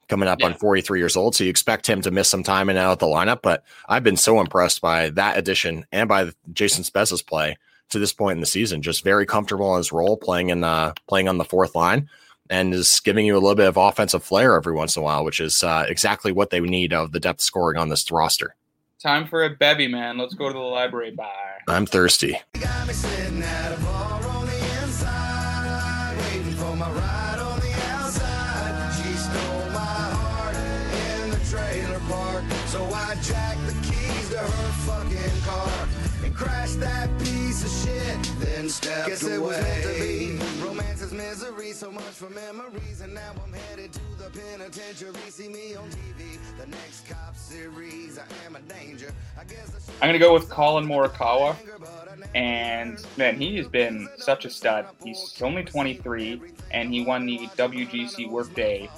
coming 0.08 0.28
up 0.28 0.40
Yeah. 0.40 0.46
on 0.48 0.54
43 0.54 0.98
years 0.98 1.16
old. 1.16 1.34
So 1.34 1.44
you 1.44 1.50
expect 1.50 1.86
him 1.88 2.02
to 2.02 2.10
miss 2.10 2.28
some 2.28 2.42
time 2.42 2.68
in 2.68 2.76
and 2.76 2.84
out 2.84 2.92
of 2.92 2.98
the 2.98 3.06
lineup. 3.06 3.40
But 3.42 3.64
I've 3.88 4.02
been 4.04 4.18
so 4.18 4.38
impressed 4.38 4.82
by 4.82 5.08
that 5.10 5.38
addition 5.38 5.86
and 5.92 6.10
by 6.10 6.30
Jason 6.52 6.84
Spezza's 6.84 7.22
play 7.22 7.56
to 7.88 7.98
this 7.98 8.12
point 8.12 8.36
in 8.36 8.40
the 8.40 8.46
season. 8.46 8.82
Just 8.82 9.02
very 9.02 9.24
comfortable 9.24 9.72
in 9.74 9.78
his 9.78 9.92
role, 9.92 10.18
playing 10.18 10.50
in 10.50 10.60
the 10.60 10.92
playing 11.08 11.26
on 11.26 11.38
the 11.38 11.44
fourth 11.46 11.74
line, 11.74 12.06
and 12.50 12.74
is 12.74 13.00
giving 13.00 13.24
you 13.24 13.32
a 13.34 13.40
little 13.40 13.54
bit 13.54 13.68
of 13.68 13.78
offensive 13.78 14.22
flair 14.22 14.56
every 14.56 14.74
once 14.74 14.96
in 14.96 15.00
a 15.00 15.04
while, 15.04 15.24
which 15.24 15.40
is 15.40 15.62
uh, 15.64 15.86
exactly 15.88 16.32
what 16.32 16.50
they 16.50 16.60
need 16.60 16.92
of 16.92 17.12
the 17.12 17.20
depth 17.20 17.40
scoring 17.40 17.78
on 17.78 17.88
this 17.88 18.10
roster. 18.12 18.54
Time 19.02 19.26
for 19.26 19.44
a 19.44 19.48
bevy, 19.48 19.88
man. 19.88 20.18
Let's 20.18 20.34
go 20.34 20.48
to 20.48 20.52
the 20.52 20.58
library 20.58 21.12
bar. 21.12 21.26
I'm 21.68 21.86
thirsty. 21.86 22.38
Got 22.60 22.86
me 22.86 22.92
sitting 22.92 23.42
at 23.42 23.72
a 23.72 23.82
bar 23.82 24.22
on 24.26 24.44
the 24.44 24.58
inside, 24.82 26.18
waiting 26.18 26.52
for 26.52 26.76
my 26.76 26.90
ride 26.90 27.38
on 27.38 27.60
the 27.60 27.72
outside. 27.94 28.92
She 28.96 29.10
stole 29.14 29.70
my 29.70 29.78
heart 29.80 30.54
in 30.54 31.30
the 31.30 31.38
trailer 31.48 32.00
park, 32.10 32.44
so 32.66 32.84
I 32.92 33.14
jacked 33.22 33.66
the 33.66 33.72
keys 33.88 34.28
to 34.32 34.38
her 34.38 34.72
fucking 34.84 35.40
car 35.46 35.88
and 36.22 36.36
crashed 36.36 36.80
that 36.80 37.08
piece 37.20 37.64
of 37.64 37.70
shit. 37.70 38.30
Then 38.38 38.68
stepped 38.68 39.08
Guess 39.08 39.22
away. 39.22 39.80
Misery, 41.12 41.72
so 41.72 41.90
much 41.90 42.04
for 42.04 42.30
memories, 42.30 43.00
and 43.00 43.12
now 43.12 43.32
I'm 43.44 43.52
headed 43.52 43.92
to 43.92 44.00
the 44.18 44.30
penitentiary. 44.30 45.12
See 45.28 45.48
me 45.48 45.74
on 45.74 45.88
TV, 45.90 46.38
the 46.58 46.66
next 46.66 47.08
cop 47.08 47.36
series. 47.36 48.18
I 48.18 48.46
am 48.46 48.54
a 48.54 48.60
danger. 48.60 49.12
I 49.38 49.44
guess 49.44 49.72
I 49.88 50.04
I'm 50.04 50.08
gonna 50.08 50.18
go 50.18 50.32
with 50.32 50.48
Collin 50.48 50.86
Morikawa, 50.86 51.56
and 52.34 53.04
man, 53.16 53.40
he 53.40 53.56
has 53.56 53.66
been 53.66 54.08
such 54.18 54.44
a 54.44 54.50
stud. 54.50 54.86
He's 55.02 55.34
only 55.42 55.64
23, 55.64 56.40
and 56.70 56.92
he 56.92 57.04
won 57.04 57.26
the 57.26 57.38
WGC 57.56 58.30
Workday 58.30 58.88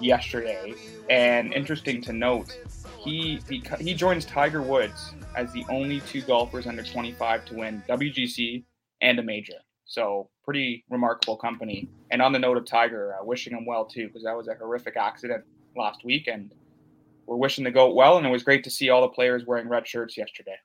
yesterday. 0.00 0.74
And 1.10 1.52
interesting 1.52 2.00
to 2.02 2.12
note, 2.12 2.58
he 2.98 3.40
he 3.48 3.94
joins 3.94 4.24
Tiger 4.24 4.62
Woods 4.62 5.12
as 5.36 5.52
the 5.52 5.64
only 5.68 6.00
two 6.00 6.22
golfers 6.22 6.66
under 6.66 6.82
25 6.82 7.44
to 7.46 7.54
win 7.54 7.82
WGC 7.88 8.64
and 9.02 9.18
a 9.18 9.22
major. 9.22 9.54
So 9.86 10.28
pretty 10.44 10.84
remarkable 10.90 11.36
company. 11.36 11.88
And 12.10 12.22
on 12.22 12.32
the 12.32 12.38
note 12.38 12.56
of 12.56 12.64
Tiger, 12.64 13.14
uh, 13.14 13.24
wishing 13.24 13.52
him 13.52 13.66
well 13.66 13.84
too, 13.84 14.06
because 14.06 14.24
that 14.24 14.36
was 14.36 14.48
a 14.48 14.54
horrific 14.54 14.96
accident 14.96 15.44
last 15.76 16.04
week, 16.04 16.26
and 16.26 16.52
we're 17.26 17.36
wishing 17.36 17.64
the 17.64 17.70
goat 17.70 17.94
well. 17.94 18.16
And 18.16 18.26
it 18.26 18.30
was 18.30 18.42
great 18.42 18.64
to 18.64 18.70
see 18.70 18.90
all 18.90 19.02
the 19.02 19.08
players 19.08 19.44
wearing 19.46 19.68
red 19.68 19.86
shirts 19.86 20.16
yesterday. 20.16 20.56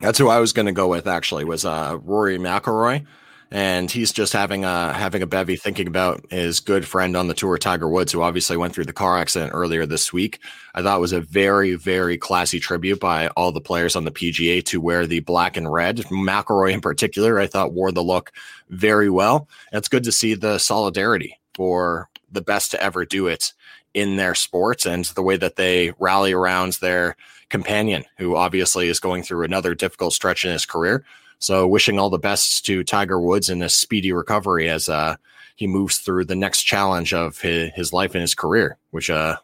That's 0.00 0.18
who 0.18 0.28
I 0.28 0.38
was 0.38 0.52
going 0.52 0.66
to 0.66 0.72
go 0.72 0.88
with. 0.88 1.06
Actually, 1.06 1.44
was 1.44 1.64
uh, 1.64 1.98
Rory 2.02 2.38
McIlroy, 2.38 3.06
and 3.52 3.90
he's 3.90 4.12
just 4.12 4.32
having 4.32 4.64
a 4.64 4.94
having 4.94 5.20
a 5.20 5.26
bevy, 5.26 5.56
thinking 5.56 5.86
about 5.86 6.24
his 6.30 6.58
good 6.58 6.88
friend 6.88 7.14
on 7.14 7.28
the 7.28 7.34
tour, 7.34 7.58
Tiger 7.58 7.86
Woods, 7.86 8.10
who 8.10 8.22
obviously 8.22 8.56
went 8.56 8.74
through 8.74 8.86
the 8.86 8.94
car 8.94 9.18
accident 9.18 9.52
earlier 9.54 9.84
this 9.84 10.10
week. 10.10 10.40
I 10.74 10.82
thought 10.82 10.96
it 10.96 11.02
was 11.02 11.12
a 11.12 11.20
very 11.20 11.74
very 11.74 12.16
classy 12.16 12.58
tribute 12.58 12.98
by 12.98 13.28
all 13.28 13.52
the 13.52 13.60
players 13.60 13.94
on 13.94 14.04
the 14.04 14.10
PGA 14.10 14.64
to 14.64 14.80
wear 14.80 15.06
the 15.06 15.20
black 15.20 15.58
and 15.58 15.70
red. 15.70 15.98
McIlroy 15.98 16.72
in 16.72 16.80
particular, 16.80 17.38
I 17.38 17.46
thought 17.46 17.74
wore 17.74 17.92
the 17.92 18.02
look 18.02 18.32
very 18.70 19.10
well. 19.10 19.48
It's 19.70 19.88
good 19.88 20.04
to 20.04 20.12
see 20.12 20.32
the 20.32 20.56
solidarity 20.56 21.38
for 21.54 22.08
the 22.30 22.40
best 22.40 22.70
to 22.70 22.82
ever 22.82 23.04
do 23.04 23.26
it 23.26 23.52
in 23.92 24.16
their 24.16 24.34
sports 24.34 24.86
and 24.86 25.04
the 25.04 25.22
way 25.22 25.36
that 25.36 25.56
they 25.56 25.92
rally 25.98 26.32
around 26.32 26.72
their 26.80 27.16
companion, 27.50 28.02
who 28.16 28.34
obviously 28.34 28.88
is 28.88 28.98
going 28.98 29.22
through 29.22 29.44
another 29.44 29.74
difficult 29.74 30.14
stretch 30.14 30.46
in 30.46 30.52
his 30.52 30.64
career. 30.64 31.04
So, 31.42 31.66
wishing 31.66 31.98
all 31.98 32.08
the 32.08 32.18
best 32.18 32.64
to 32.66 32.84
Tiger 32.84 33.18
Woods 33.18 33.50
in 33.50 33.62
a 33.62 33.68
speedy 33.68 34.12
recovery 34.12 34.68
as 34.68 34.88
uh, 34.88 35.16
he 35.56 35.66
moves 35.66 35.98
through 35.98 36.26
the 36.26 36.36
next 36.36 36.62
challenge 36.62 37.12
of 37.12 37.40
his, 37.40 37.72
his 37.74 37.92
life 37.92 38.14
and 38.14 38.20
his 38.20 38.36
career, 38.36 38.78
which 38.92 39.10
uh, 39.10 39.38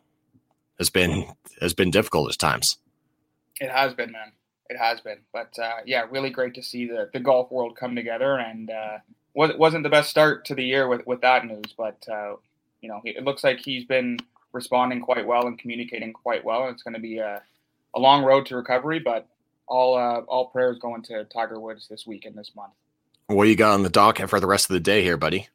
has 0.78 0.90
been 0.90 1.26
has 1.60 1.74
been 1.74 1.90
difficult 1.90 2.30
at 2.30 2.38
times. 2.38 2.76
It 3.60 3.68
has 3.68 3.94
been, 3.94 4.12
man. 4.12 4.30
It 4.70 4.76
has 4.78 5.00
been. 5.00 5.18
But 5.32 5.58
uh, 5.58 5.78
yeah, 5.86 6.04
really 6.08 6.30
great 6.30 6.54
to 6.54 6.62
see 6.62 6.86
the, 6.86 7.10
the 7.12 7.18
golf 7.18 7.50
world 7.50 7.76
come 7.76 7.96
together. 7.96 8.38
And 8.38 8.70
uh, 8.70 8.98
was, 9.34 9.50
wasn't 9.56 9.82
the 9.82 9.88
best 9.88 10.08
start 10.08 10.44
to 10.44 10.54
the 10.54 10.64
year 10.64 10.86
with, 10.86 11.04
with 11.04 11.20
that 11.22 11.46
news, 11.46 11.74
but 11.76 12.06
uh, 12.08 12.34
you 12.80 12.88
know, 12.88 13.00
it 13.04 13.24
looks 13.24 13.42
like 13.42 13.58
he's 13.58 13.84
been 13.84 14.20
responding 14.52 15.00
quite 15.00 15.26
well 15.26 15.48
and 15.48 15.58
communicating 15.58 16.12
quite 16.12 16.44
well. 16.44 16.62
And 16.62 16.74
it's 16.74 16.84
going 16.84 16.94
to 16.94 17.00
be 17.00 17.18
a, 17.18 17.42
a 17.96 17.98
long 17.98 18.22
road 18.22 18.46
to 18.46 18.56
recovery, 18.56 19.00
but 19.00 19.26
all 19.68 19.96
uh, 19.96 20.20
all 20.22 20.46
prayers 20.46 20.78
going 20.78 21.02
to 21.02 21.24
Tiger 21.24 21.60
Woods 21.60 21.86
this 21.88 22.06
week 22.06 22.24
and 22.24 22.34
this 22.36 22.52
month. 22.56 22.72
What 23.28 23.44
you 23.48 23.56
got 23.56 23.74
on 23.74 23.82
the 23.82 23.90
docket 23.90 24.30
for 24.30 24.40
the 24.40 24.46
rest 24.46 24.70
of 24.70 24.74
the 24.74 24.80
day 24.80 25.02
here, 25.02 25.16
buddy? 25.16 25.48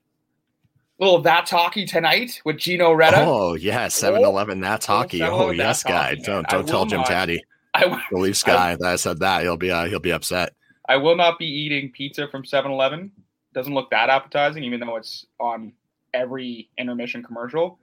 Little 0.99 1.21
that's 1.21 1.49
hockey 1.51 1.85
tonight 1.85 2.39
with 2.45 2.57
Gino 2.57 2.91
Reda. 2.91 3.17
Oh 3.25 3.55
yeah, 3.55 3.87
7-Eleven. 3.87 4.61
That's 4.61 4.87
Oh, 4.87 4.93
hockey. 4.97 5.19
7-Eleven, 5.19 5.41
Oh 5.47 5.49
yes, 5.51 5.83
guy. 5.83 6.09
hockey. 6.09 6.21
Don't 6.21 6.47
don't 6.47 6.67
tell 6.67 6.85
Jim 6.85 6.99
not- 6.99 7.07
Taddy, 7.07 7.43
I, 7.73 7.81
w- 7.81 8.01
the 8.11 8.17
Leafs 8.19 8.43
guy, 8.43 8.75
that 8.75 8.85
I 8.87 8.95
said 8.95 9.19
that. 9.19 9.41
He'll 9.41 9.57
be 9.57 9.71
uh, 9.71 9.85
he'll 9.85 9.99
be 9.99 10.11
upset. 10.13 10.53
I 10.87 10.97
will 10.97 11.15
not 11.15 11.39
be 11.39 11.47
eating 11.47 11.91
pizza 11.91 12.27
from 12.27 12.43
7-Eleven. 12.43 13.11
Doesn't 13.53 13.73
look 13.73 13.89
that 13.91 14.09
appetizing, 14.09 14.63
even 14.63 14.79
though 14.81 14.97
it's 14.97 15.25
on 15.39 15.73
every 16.13 16.69
intermission 16.77 17.23
commercial. 17.23 17.79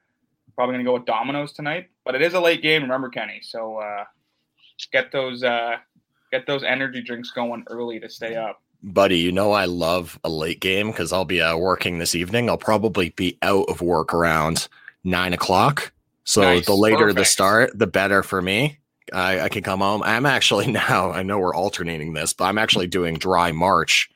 Probably 0.55 0.75
gonna 0.75 0.85
go 0.85 0.95
with 0.95 1.05
Domino's 1.07 1.53
tonight, 1.53 1.89
but 2.05 2.15
it 2.15 2.23
is 2.23 2.35
a 2.35 2.41
late 2.41 2.63
game. 2.63 2.83
Remember, 2.83 3.09
Kenny. 3.09 3.41
So 3.43 3.77
uh, 3.79 4.05
get 4.93 5.11
those 5.13 5.43
uh, 5.43 5.77
get 6.31 6.47
those 6.47 6.63
energy 6.63 7.03
drinks 7.03 7.31
going 7.31 7.65
early 7.69 8.01
to 8.01 8.09
stay 8.09 8.37
up. 8.37 8.63
Buddy, 8.83 9.19
you 9.19 9.31
know 9.31 9.53
I 9.53 9.67
love 9.67 10.19
a 10.25 10.31
late 10.31 10.61
game 10.61 10.91
because 10.91 11.13
I'll 11.13 11.27
be 11.27 11.41
uh, 11.41 11.57
working 11.57 11.99
this 11.99 12.15
evening. 12.15 12.49
I'll 12.49 12.57
probably 12.57 13.11
be 13.11 13.37
out 13.43 13.69
of 13.69 13.83
work 13.83 14.15
around 14.15 14.69
nine 15.05 15.33
o'clock. 15.35 15.93
So 16.25 16.43
Nice, 16.43 16.67
the 16.67 16.75
later 16.75 17.13
the 17.13 17.25
start, 17.25 17.79
the 17.79 17.87
better 17.87 18.23
for 18.23 18.41
me. 18.41 18.79
I, 19.13 19.41
I 19.41 19.49
can 19.49 19.63
come 19.63 19.81
home. 19.81 20.03
I'm 20.03 20.25
actually 20.25 20.67
now. 20.73 21.11
I 21.11 21.23
know 21.23 21.39
we're 21.39 21.55
alternating 21.55 22.15
this, 22.15 22.33
but 22.33 22.45
I'm 22.45 22.59
actually 22.59 22.87
doing 22.87 23.17
dry 23.17 23.53
March 23.53 24.09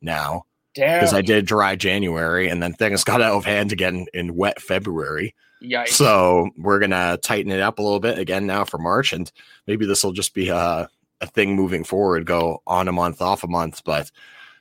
now 0.00 0.46
because 0.74 1.12
I 1.12 1.22
did 1.22 1.46
dry 1.46 1.76
January, 1.76 2.48
and 2.48 2.62
then 2.62 2.72
things 2.72 3.04
got 3.04 3.22
out 3.22 3.34
of 3.34 3.44
hand 3.44 3.72
again 3.72 4.06
in 4.14 4.36
wet 4.36 4.60
February. 4.60 5.34
Yikes. 5.62 5.88
So 5.88 6.50
we're 6.56 6.78
gonna 6.78 7.18
tighten 7.18 7.50
it 7.50 7.60
up 7.60 7.78
a 7.78 7.82
little 7.82 8.00
bit 8.00 8.18
again 8.18 8.46
now 8.46 8.64
for 8.64 8.78
March, 8.78 9.12
and 9.12 9.30
maybe 9.66 9.86
this 9.86 10.04
will 10.04 10.12
just 10.12 10.34
be 10.34 10.48
a, 10.48 10.88
a 11.20 11.26
thing 11.26 11.54
moving 11.54 11.84
forward. 11.84 12.26
Go 12.26 12.62
on 12.66 12.88
a 12.88 12.92
month, 12.92 13.20
off 13.20 13.44
a 13.44 13.48
month, 13.48 13.82
but 13.84 14.10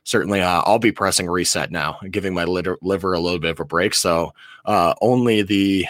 certainly 0.04 0.42
uh, 0.42 0.62
I'll 0.66 0.80
be 0.80 0.92
pressing 0.92 1.30
reset 1.30 1.72
now 1.72 2.00
giving 2.10 2.34
my 2.34 2.46
liver, 2.46 2.78
liver 2.82 3.14
a 3.14 3.20
little 3.20 3.40
bit 3.40 3.52
of 3.52 3.60
a 3.60 3.66
break. 3.66 3.94
So 3.94 4.34
uh, 4.66 4.94
only 5.02 5.42
the 5.42 5.86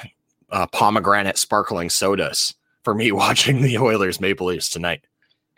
uh, 0.49 0.67
pomegranate 0.67 1.37
sparkling 1.37 1.89
sodas 1.89 2.55
for 2.83 2.93
me 2.93 3.11
watching 3.13 3.61
the 3.61 3.77
Oilers 3.77 4.19
Maple 4.19 4.47
Leafs 4.47 4.69
tonight. 4.69 5.05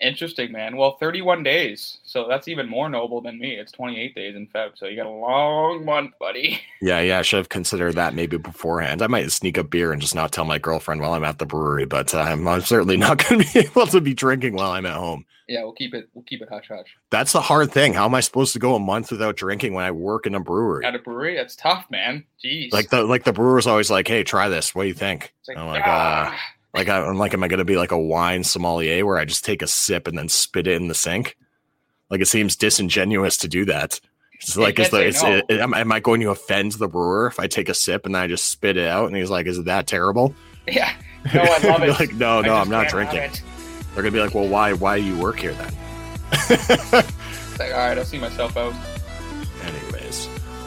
Interesting, 0.01 0.53
man. 0.53 0.77
Well, 0.77 0.97
31 0.97 1.43
days, 1.43 1.97
so 2.03 2.25
that's 2.29 2.47
even 2.47 2.69
more 2.69 2.89
noble 2.89 3.21
than 3.21 3.37
me. 3.37 3.55
It's 3.55 3.71
28 3.73 4.15
days 4.15 4.35
in 4.35 4.47
Feb, 4.47 4.77
so 4.77 4.85
you 4.85 4.95
got 4.95 5.05
a 5.05 5.09
long 5.09 5.83
month, 5.83 6.13
buddy. 6.19 6.61
Yeah, 6.81 7.01
yeah, 7.01 7.19
I 7.19 7.23
should 7.23 7.39
have 7.39 7.49
considered 7.49 7.95
that 7.95 8.13
maybe 8.13 8.37
beforehand. 8.37 9.01
I 9.01 9.07
might 9.07 9.29
sneak 9.33 9.57
a 9.57 9.65
beer 9.65 9.91
and 9.91 10.01
just 10.01 10.15
not 10.15 10.31
tell 10.31 10.45
my 10.45 10.57
girlfriend 10.57 11.01
while 11.01 11.11
I'm 11.11 11.25
at 11.25 11.37
the 11.37 11.45
brewery, 11.45 11.85
but 11.85 12.15
um, 12.15 12.47
I'm 12.47 12.61
certainly 12.61 12.95
not 12.95 13.17
going 13.29 13.43
to 13.43 13.53
be 13.53 13.59
able 13.67 13.85
to 13.87 13.99
be 13.99 14.13
drinking 14.13 14.53
while 14.53 14.71
I'm 14.71 14.85
at 14.85 14.93
home. 14.93 15.25
Yeah, 15.49 15.63
we'll 15.63 15.73
keep 15.73 15.93
it. 15.93 16.07
We'll 16.13 16.23
keep 16.23 16.41
it 16.41 16.47
hush 16.49 16.69
hush. 16.69 16.95
That's 17.09 17.33
the 17.33 17.41
hard 17.41 17.71
thing. 17.71 17.93
How 17.93 18.05
am 18.05 18.15
I 18.15 18.21
supposed 18.21 18.53
to 18.53 18.59
go 18.59 18.75
a 18.75 18.79
month 18.79 19.11
without 19.11 19.35
drinking 19.35 19.73
when 19.73 19.83
I 19.83 19.91
work 19.91 20.25
in 20.25 20.35
a 20.35 20.39
brewery? 20.39 20.85
At 20.85 20.95
a 20.95 20.99
brewery, 20.99 21.35
that's 21.35 21.55
tough, 21.55 21.85
man. 21.89 22.23
Jeez. 22.43 22.71
Like 22.71 22.91
the 22.91 23.03
like 23.03 23.25
the 23.25 23.33
brewer's 23.33 23.65
always 23.67 23.89
like, 23.89 24.07
"Hey, 24.07 24.23
try 24.23 24.47
this. 24.47 24.75
What 24.75 24.83
do 24.83 24.87
you 24.87 24.93
think?" 24.93 25.33
It's 25.39 25.49
like, 25.49 25.57
I'm 25.57 25.67
like, 25.67 25.83
ah. 25.85 26.31
uh, 26.31 26.37
like 26.73 26.89
I, 26.89 27.01
I'm 27.01 27.17
like, 27.17 27.33
am 27.33 27.43
I 27.43 27.47
going 27.47 27.59
to 27.59 27.65
be 27.65 27.77
like 27.77 27.91
a 27.91 27.99
wine 27.99 28.43
sommelier 28.43 29.05
where 29.05 29.17
I 29.17 29.25
just 29.25 29.45
take 29.45 29.61
a 29.61 29.67
sip 29.67 30.07
and 30.07 30.17
then 30.17 30.29
spit 30.29 30.67
it 30.67 30.81
in 30.81 30.87
the 30.87 30.95
sink? 30.95 31.37
Like 32.09 32.21
it 32.21 32.27
seems 32.27 32.55
disingenuous 32.55 33.37
to 33.37 33.47
do 33.47 33.65
that. 33.65 33.99
It's 34.41 34.55
like, 34.55 34.79
is 34.79 34.89
the, 34.89 35.05
it's, 35.05 35.21
it, 35.23 35.51
am, 35.51 35.73
am 35.73 35.91
I 35.91 35.99
going 35.99 36.21
to 36.21 36.29
offend 36.29 36.73
the 36.73 36.87
brewer 36.87 37.27
if 37.27 37.39
I 37.39 37.47
take 37.47 37.67
a 37.67 37.73
sip 37.73 38.05
and 38.05 38.15
then 38.15 38.21
I 38.21 38.27
just 38.27 38.45
spit 38.47 38.77
it 38.77 38.87
out? 38.87 39.07
And 39.07 39.17
he's 39.17 39.29
like, 39.29 39.47
"Is 39.47 39.57
it 39.57 39.65
that 39.65 39.85
terrible?" 39.85 40.33
yeah. 40.67 40.93
No, 41.33 41.41
I 41.41 41.57
love 41.67 41.83
it. 41.83 41.99
like, 41.99 42.13
no, 42.13 42.39
no, 42.41 42.55
I'm 42.55 42.69
not 42.69 42.87
drinking. 42.87 43.19
it. 43.19 43.43
They're 43.93 44.03
gonna 44.03 44.13
be 44.13 44.21
like, 44.21 44.33
"Well, 44.33 44.47
why? 44.47 44.71
Why 44.71 44.97
do 44.97 45.05
you 45.05 45.17
work 45.17 45.39
here 45.39 45.53
then?" 45.53 45.73
It's 47.59 47.59
like, 47.59 47.73
all 47.73 47.79
right, 47.79 47.97
I'll 47.97 48.05
see 48.05 48.19
myself 48.19 48.55
out. 48.55 48.73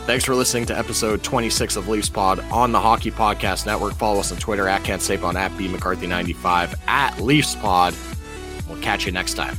Thanks 0.04 0.24
for 0.24 0.34
listening 0.34 0.66
to 0.66 0.76
episode 0.76 1.22
26 1.22 1.76
of 1.76 1.88
Leafs 1.88 2.08
Pod 2.08 2.40
on 2.50 2.72
the 2.72 2.80
Hockey 2.80 3.12
Podcast 3.12 3.66
Network. 3.66 3.94
Follow 3.94 4.18
us 4.18 4.32
on 4.32 4.38
Twitter 4.38 4.66
at 4.68 4.82
Kent 4.82 5.00
Sapon, 5.00 5.36
at 5.36 5.56
B 5.56 5.68
McCarthy95, 5.68 6.74
at 6.88 7.20
Leafs 7.20 7.54
Pod. 7.54 7.94
We'll 8.68 8.80
catch 8.82 9.06
you 9.06 9.12
next 9.12 9.34
time. 9.34 9.56